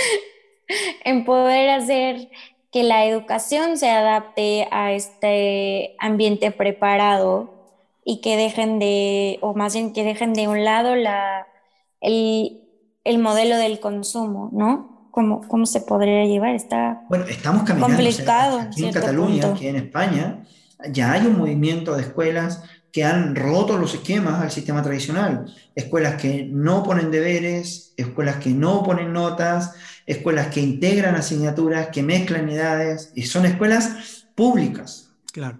[1.03, 2.29] en poder hacer
[2.71, 7.53] que la educación se adapte a este ambiente preparado
[8.03, 11.47] y que dejen de, o más bien que dejen de un lado la,
[12.01, 12.61] el,
[13.03, 14.94] el modelo del consumo, ¿no?
[15.15, 16.55] ¿Cómo, ¿Cómo, se podría llevar?
[16.55, 18.59] Está bueno, estamos caminando, complicado.
[18.59, 20.43] aquí en Cataluña, aquí en España,
[20.91, 25.45] ya hay un movimiento de escuelas que han roto los esquemas al sistema tradicional.
[25.73, 32.03] Escuelas que no ponen deberes, escuelas que no ponen notas, escuelas que integran asignaturas, que
[32.03, 35.13] mezclan edades, y son escuelas públicas.
[35.31, 35.59] Claro.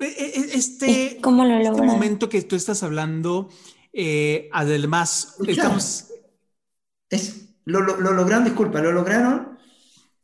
[0.00, 3.48] E, e, e, este, ¿Cómo lo este momento que tú estás hablando,
[3.92, 6.06] eh, además, estamos...
[7.10, 9.58] Es, lo, lograron, disculpa, lo lograron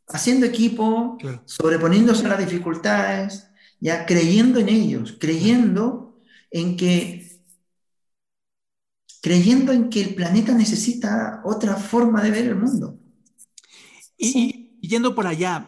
[0.07, 3.47] haciendo equipo, sobreponiéndose a las dificultades,
[3.79, 6.19] ya creyendo en ellos, creyendo
[6.51, 7.25] en que
[9.21, 12.99] creyendo en que el planeta necesita otra forma de ver el mundo.
[14.19, 15.67] Y, yendo por allá,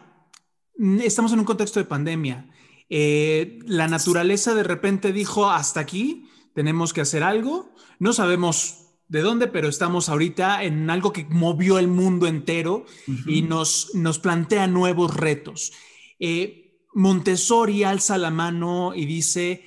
[1.02, 2.48] estamos en un contexto de pandemia.
[2.88, 7.74] Eh, la naturaleza de repente dijo, hasta aquí, tenemos que hacer algo.
[7.98, 12.84] No sabemos de dónde, pero estamos ahorita en algo que movió el mundo entero
[13.26, 15.72] y nos, nos plantea nuevos retos.
[16.18, 19.64] Eh, Montessori alza la mano y dice,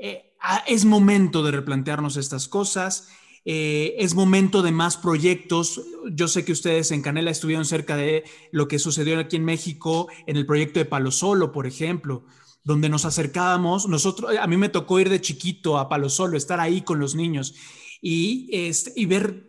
[0.00, 3.08] eh, ah, es momento de replantearnos estas cosas
[3.46, 5.82] eh, es momento de más proyectos.
[6.10, 10.08] Yo sé que ustedes en Canela estuvieron cerca de lo que sucedió aquí en México
[10.26, 12.24] en el proyecto de Palo Solo, por ejemplo,
[12.62, 13.86] donde nos acercábamos.
[13.86, 17.14] Nosotros, a mí me tocó ir de chiquito a Palo Solo, estar ahí con los
[17.14, 17.54] niños
[18.06, 19.48] y, este, y ver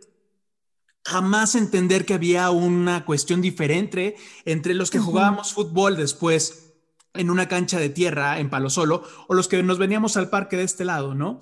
[1.04, 6.72] jamás entender que había una cuestión diferente entre los que jugábamos fútbol después
[7.12, 10.56] en una cancha de tierra en Palo Solo o los que nos veníamos al parque
[10.56, 11.40] de este lado, ¿no?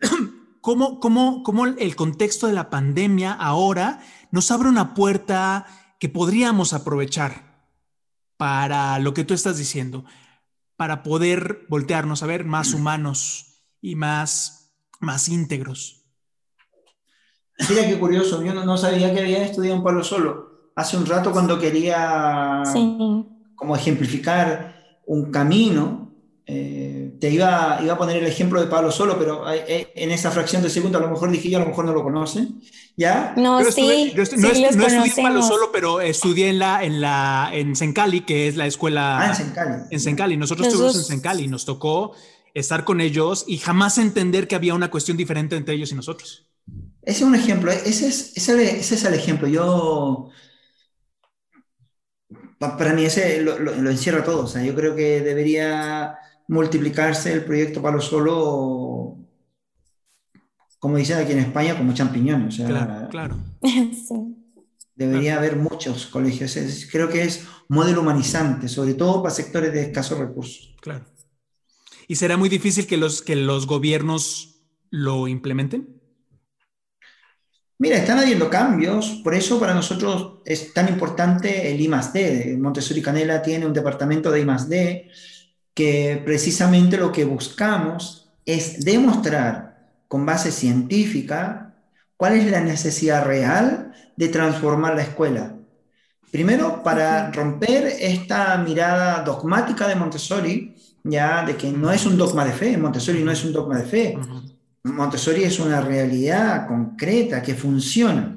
[0.62, 5.66] cómo, cómo, cómo el contexto de la pandemia ahora nos abre una puerta
[6.00, 7.68] que podríamos aprovechar
[8.38, 10.06] para lo que tú estás diciendo,
[10.76, 16.01] para poder voltearnos a ver más humanos y más, más íntegros.
[17.68, 20.70] Mira qué curioso, yo no, sabía que había estudiado un Palo Solo.
[20.74, 22.62] Hace un rato cuando quería
[23.54, 26.10] como ejemplificar un camino,
[26.44, 30.62] eh, te iba, iba a poner el ejemplo de Pablo Solo, pero en esa fracción
[30.62, 32.60] de segundo a lo mejor dije yo, a lo mejor no lo conocen.
[32.96, 33.32] ¿Ya?
[33.36, 38.48] No, sí, no, estudié Palo Solo, pero estudié en la, en la en Sencali, que
[38.48, 39.20] es la escuela.
[39.20, 39.82] Ah, en Sencali.
[39.90, 40.36] En Sencali.
[40.36, 42.12] Nosotros estuvimos en Sencali, nos tocó
[42.54, 46.46] estar con ellos y jamás entender que había una cuestión diferente entre ellos y nosotros.
[47.02, 49.48] Ese es un ejemplo, ese es, ese, es el ejemplo.
[49.48, 50.30] Yo
[52.58, 54.44] para mí ese lo, lo, encierra todo.
[54.44, 59.18] O sea, yo creo que debería multiplicarse el proyecto Palo Solo,
[60.78, 62.56] como dicen aquí en España, como champiñones.
[62.56, 63.36] claro, claro.
[64.94, 66.56] Debería haber muchos colegios.
[66.92, 70.76] creo que es modelo humanizante, sobre todo para sectores de escasos recursos.
[70.80, 71.06] Claro.
[72.06, 76.01] ¿Y será muy difícil que los, que los gobiernos lo implementen?
[77.82, 82.56] Mira, están habiendo cambios, por eso para nosotros es tan importante el I+D.
[82.60, 85.10] Montessori Canela tiene un departamento de I+D
[85.74, 91.74] que precisamente lo que buscamos es demostrar con base científica
[92.16, 95.56] cuál es la necesidad real de transformar la escuela.
[96.30, 102.44] Primero, para romper esta mirada dogmática de Montessori, ya de que no es un dogma
[102.44, 104.18] de fe, Montessori no es un dogma de fe,
[104.84, 108.36] Montessori es una realidad concreta que funciona.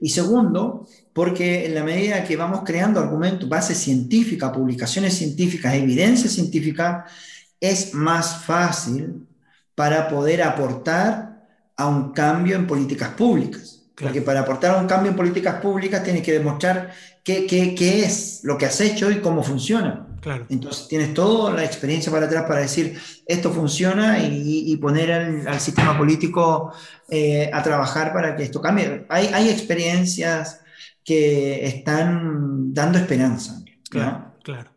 [0.00, 6.28] Y segundo, porque en la medida que vamos creando argumentos, base científica, publicaciones científicas, evidencia
[6.28, 7.06] científica,
[7.60, 9.28] es más fácil
[9.76, 11.46] para poder aportar
[11.76, 13.82] a un cambio en políticas públicas.
[13.94, 16.92] Porque para aportar a un cambio en políticas públicas tienes que demostrar
[17.22, 20.11] qué, qué, es lo que has hecho y cómo funciona.
[20.22, 20.46] Claro.
[20.48, 22.96] Entonces tienes toda la experiencia para atrás para decir
[23.26, 26.72] esto funciona y, poner al, sistema político
[27.08, 29.04] eh, a trabajar para que esto cambie.
[29.08, 30.60] Hay, hay experiencias
[31.04, 33.64] que están dando esperanza.
[33.90, 34.70] Claro, claro.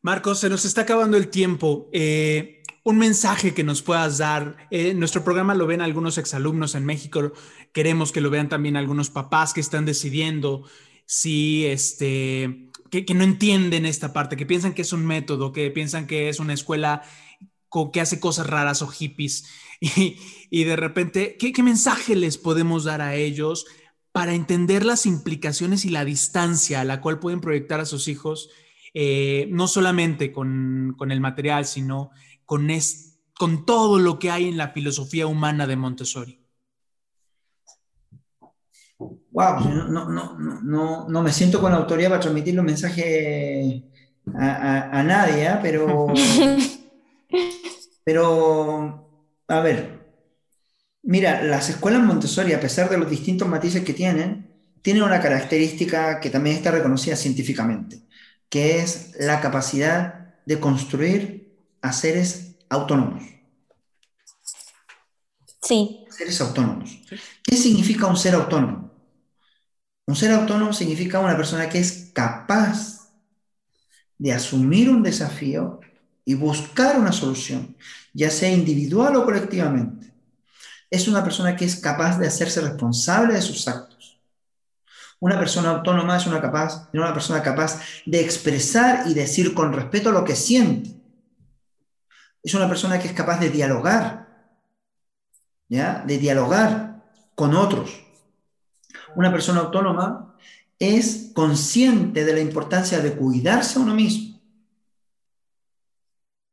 [0.00, 1.88] Marcos, se nos está acabando el tiempo.
[1.92, 4.68] Eh, un mensaje que nos puedas dar.
[4.70, 7.32] Eh, nuestro programa lo ven algunos exalumnos en México.
[7.72, 10.64] Queremos que lo vean también algunos papás que están decidiendo
[11.04, 12.70] si este,
[13.00, 16.38] que, no entienden esta parte, que piensan que es un método, que piensan que es
[16.40, 17.02] una escuela
[17.90, 19.48] que hace cosas raras o hippies.
[20.54, 23.64] Y, de repente, ¿qué, ¿qué mensaje les podemos dar a ellos
[24.12, 28.50] para entender las implicaciones y la distancia a la cual pueden proyectar a sus hijos,
[28.92, 32.10] eh, no solamente con, el material, sino
[32.44, 32.68] con,
[33.34, 36.41] con todo lo que hay en la filosofía humana de Montessori.
[39.30, 43.84] Wow, no, no, me siento con autoridad para transmitir un mensaje
[44.34, 45.58] a, nadie, ¿eh?
[45.62, 46.06] pero,
[48.04, 49.08] pero,
[49.48, 50.02] a ver,
[51.02, 54.48] Mira, las escuelas Montessori, a pesar de los distintos matices que tienen,
[54.82, 58.02] tienen una característica que también está reconocida científicamente,
[58.48, 63.24] que es la capacidad de construir a seres autónomos.
[65.60, 66.04] Sí.
[66.10, 67.00] Seres autónomos.
[67.42, 68.91] ¿Qué significa un ser autónomo?
[70.06, 73.10] Un ser autónomo significa una persona que es capaz
[74.18, 75.80] de asumir un desafío
[76.24, 77.76] y buscar una solución,
[78.12, 80.12] ya sea individual o colectivamente
[80.92, 84.20] es una persona que es capaz de hacerse responsable de sus actos.
[85.20, 86.42] Una persona autónoma es una,
[87.14, 90.90] persona capaz de expresar y decir con respeto lo que siente.
[92.42, 94.52] Es una persona que es capaz de dialogar,
[95.70, 96.04] ¿ya?
[96.06, 97.02] De dialogar
[97.34, 98.04] con otros.
[99.16, 100.36] Una persona autónoma
[100.78, 104.40] es consciente de la importancia de cuidarse a uno mismo.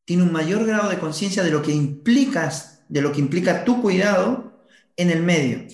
[0.06, 3.82] Tiene un mayor grado de conciencia de lo que implicas de lo que implica tu
[3.82, 4.52] cuidado
[4.98, 5.66] en el medio.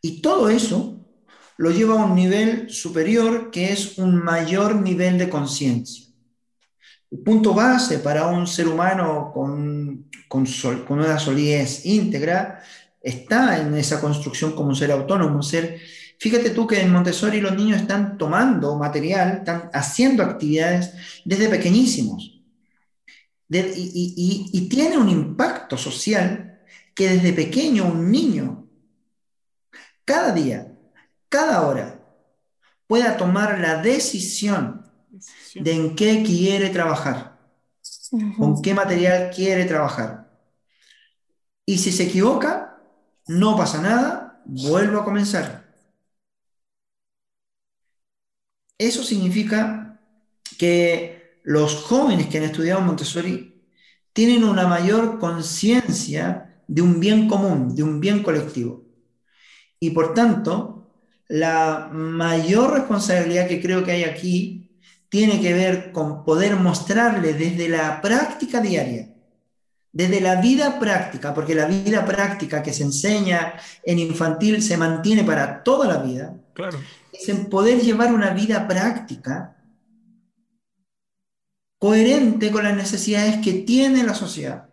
[0.00, 1.04] Y todo eso
[1.58, 6.06] lo lleva a un nivel superior que es un mayor nivel de conciencia.
[7.10, 10.46] El punto base para un ser humano con, con,
[10.86, 12.62] con, una solidez íntegra
[13.06, 15.80] está en esa construcción como un ser autónomo, ser...
[16.18, 20.92] Fíjate tú que en Montessori los niños están tomando material, están haciendo actividades
[21.24, 22.42] desde pequeñísimos.
[23.48, 26.58] Y, tiene un impacto social
[26.94, 28.66] que desde pequeño un niño,
[30.04, 30.72] cada día,
[31.28, 32.00] cada hora,
[32.88, 34.90] pueda tomar la decisión
[35.54, 37.38] de en qué quiere trabajar,
[38.38, 40.26] con qué material quiere trabajar.
[41.66, 42.75] Y si se equivoca,
[43.28, 45.64] no pasa nada, vuelvo a comenzar.
[48.78, 50.00] Eso significa
[50.58, 53.62] que los jóvenes que han estudiado Montessori
[54.12, 58.84] tienen una mayor conciencia de un bien común, de un bien colectivo.
[59.80, 60.90] Y por tanto,
[61.28, 67.68] la mayor responsabilidad que creo que hay aquí tiene que ver con poder mostrarle desde
[67.68, 69.14] la práctica diaria,
[69.96, 75.24] desde la vida práctica, porque la vida práctica que se enseña en infantil se mantiene
[75.24, 76.78] para toda la vida, claro.
[77.10, 79.56] es en poder llevar una vida práctica
[81.78, 84.68] coherente con las necesidades que tiene la sociedad.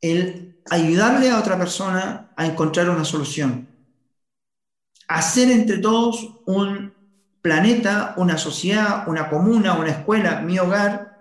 [0.00, 3.68] El ayudarle a otra persona a encontrar una solución.
[5.08, 6.94] Hacer entre todos un
[7.42, 11.13] planeta, una sociedad, una comuna, una escuela, mi hogar,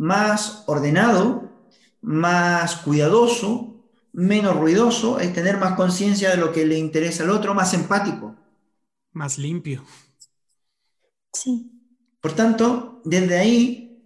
[0.00, 1.52] más ordenado,
[2.00, 3.84] más cuidadoso,
[4.14, 8.34] menos ruidoso, es tener más conciencia de lo que le interesa al otro, más empático.
[9.12, 9.84] Más limpio.
[11.34, 11.70] Sí.
[12.22, 14.02] Por tanto, desde ahí,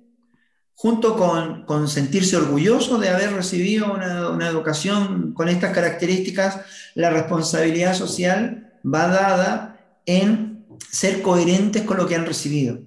[0.74, 6.62] junto con, sentirse orgulloso de haber recibido una, educación con estas características,
[6.96, 12.80] la responsabilidad social va dada en ser coherentes con lo que han recibido,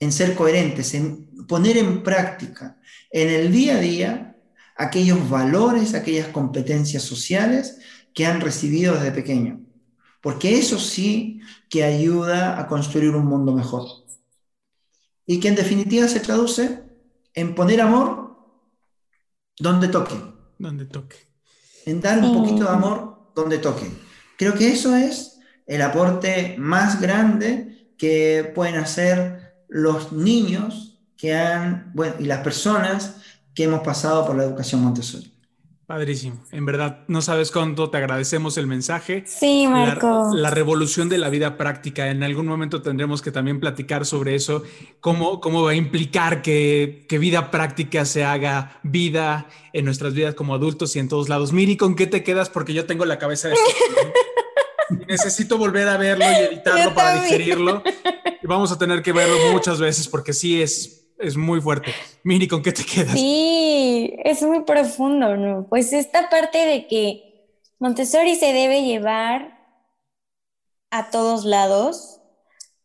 [0.00, 2.78] en ser coherentes, en poner en práctica
[3.10, 4.36] en el día a día
[4.76, 7.78] aquellos valores, aquellas competencias sociales
[8.14, 9.60] que han recibido desde pequeño.
[10.20, 13.86] Porque eso sí que ayuda a construir un mundo mejor.
[15.26, 16.82] Y que en definitiva se traduce
[17.34, 18.36] en poner amor
[19.58, 20.14] donde toque.
[20.58, 21.16] Donde toque.
[21.86, 23.90] En dar un poquito de amor donde toque.
[24.36, 31.90] Creo que eso es el aporte más grande que pueden hacer los niños que han,
[31.94, 33.16] bueno, y las personas
[33.54, 35.30] que hemos pasado por la educación Montessori.
[35.84, 36.44] Padrísimo.
[36.52, 39.24] En verdad, no sabes cuánto te agradecemos el mensaje.
[39.26, 40.32] Sí, Marco.
[40.34, 42.10] La, revolución de la vida práctica.
[42.10, 44.62] En algún momento tendremos que también platicar sobre eso,
[45.00, 50.34] cómo, cómo va a implicar que, que vida práctica se haga vida en nuestras vidas
[50.34, 51.54] como adultos y en todos lados.
[51.54, 52.50] Miri, ¿con qué te quedas?
[52.50, 53.54] Porque yo tengo la cabeza de...
[55.08, 57.82] Necesito volver a verlo y editarlo para digerirlo.
[58.42, 61.92] Y vamos a tener que verlo muchas veces porque sí es es muy fuerte.
[62.22, 63.12] Miri, ¿con qué te quedas?
[63.12, 65.66] Sí, es muy profundo, ¿no?
[65.68, 67.28] Pues esta parte de que
[67.78, 69.58] Montessori se debe llevar
[70.90, 72.20] a todos lados,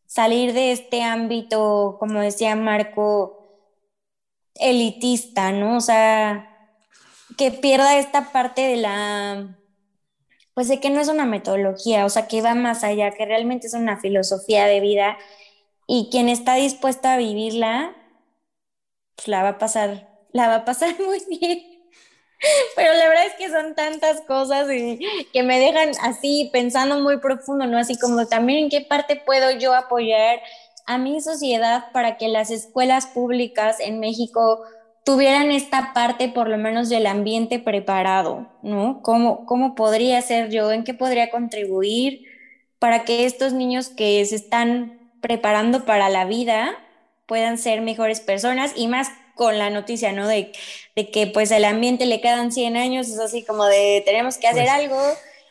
[0.05, 3.39] salir de este ámbito, como decía Marco,
[4.55, 5.77] elitista, ¿no?
[5.77, 6.77] O sea,
[7.38, 9.57] que pierda esta parte de la,
[10.53, 13.67] pues de que no es una metodología, o sea, que va más allá, que realmente
[13.67, 15.17] es una filosofía de vida
[15.88, 17.95] y quien está dispuesto a vivirla
[19.16, 21.74] pues la va a pasar, la va a pasar muy bien.
[22.76, 27.66] Pero la verdad es que son tantas cosas que me dejan así pensando muy profundo,
[27.68, 27.78] ¿no?
[27.78, 30.41] Así como también en qué parte puedo yo apoyar
[30.86, 34.61] a mi sociedad para que las escuelas públicas en México
[35.05, 39.01] tuvieran esta parte por lo menos del ambiente preparado, ¿no?
[39.01, 40.72] ¿Cómo, cómo podría ser yo?
[40.72, 42.26] ¿En qué podría contribuir
[42.80, 46.78] para que estos niños que se están preparando para la vida
[47.26, 50.28] puedan ser mejores personas y más con la noticia, ¿no?
[50.28, 50.51] De,
[50.95, 54.47] de, que pues el ambiente le quedan 100 años, es así como de tenemos que
[54.47, 54.76] hacer pues.
[54.76, 55.01] algo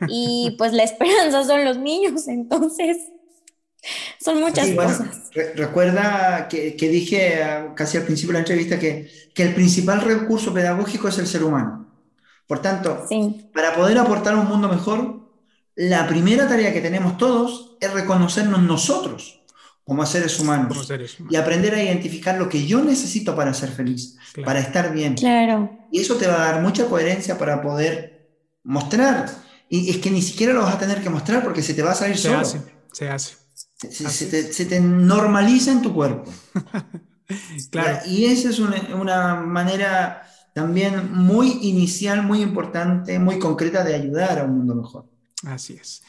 [0.09, 2.99] y pues la esperanza son los niños, entonces
[4.21, 5.31] son muchas cosas.
[5.57, 10.01] recuerda que, que, dije ah, casi al principio de la entrevista que, que, el principal
[10.01, 11.89] recurso pedagógico es el ser humano.
[12.47, 13.07] Por tanto,
[13.55, 15.23] para poder aportar un mundo mejor,
[15.75, 19.42] la primera tarea que tenemos todos es reconocernos nosotros
[19.85, 20.91] como seres humanos.
[21.29, 25.15] Y aprender a identificar lo que yo necesito para ser feliz, para estar bien.
[25.15, 25.71] Claro.
[25.91, 28.31] Y eso te va a dar mucha coherencia para poder
[28.63, 29.31] mostrar.
[29.69, 31.93] Y es que ni siquiera lo vas a tener que mostrar porque se te va
[31.93, 32.41] a salir se solo.
[32.41, 32.61] Hace,
[32.93, 33.37] se hace.
[33.91, 36.31] Se, te, normaliza en tu cuerpo.
[37.71, 37.99] claro.
[38.07, 40.23] Y esa es una, una manera
[40.55, 45.11] también muy inicial, muy importante, muy concreta de ayudar a un mundo mejor.
[45.45, 46.03] Así es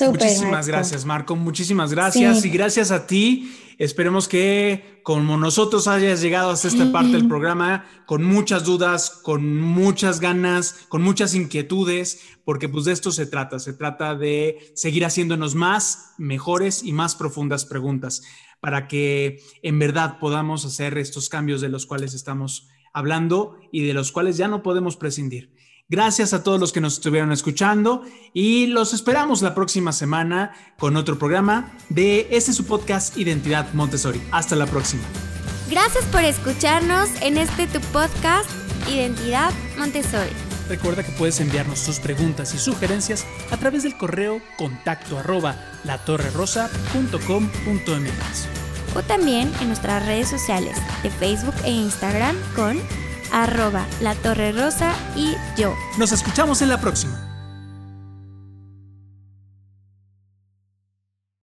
[0.00, 1.36] muchísimas gracias, Marco.
[1.36, 2.44] Muchísimas gracias.
[2.44, 3.56] Y gracias a ti.
[3.78, 9.60] Esperemos que como nosotros hayas llegado hasta esta parte del programa con muchas dudas, con
[9.60, 13.58] muchas ganas, con muchas inquietudes, porque pues de esto se trata.
[13.58, 18.22] Se trata de seguir haciéndonos más, mejores y más profundas preguntas
[18.60, 23.94] para que en verdad podamos hacer estos cambios de los cuales estamos hablando y de
[23.94, 25.52] los cuales ya no podemos prescindir.
[25.88, 28.02] Gracias a todos los que nos estuvieron escuchando
[28.32, 34.22] y los esperamos la próxima semana con otro programa de este su podcast Identidad Montessori.
[34.30, 35.02] Hasta la próxima.
[35.68, 38.48] Gracias por escucharnos en este tu podcast
[38.88, 40.30] Identidad Montessori.
[40.68, 48.48] Recuerda que puedes enviarnos tus preguntas y sugerencias a través del correo contacto arroba latorrerosa.com.mx
[48.94, 52.78] o también en nuestras redes sociales de Facebook e Instagram con
[53.32, 55.74] arroba la torre rosa y yo.
[55.98, 57.31] Nos escuchamos en la próxima.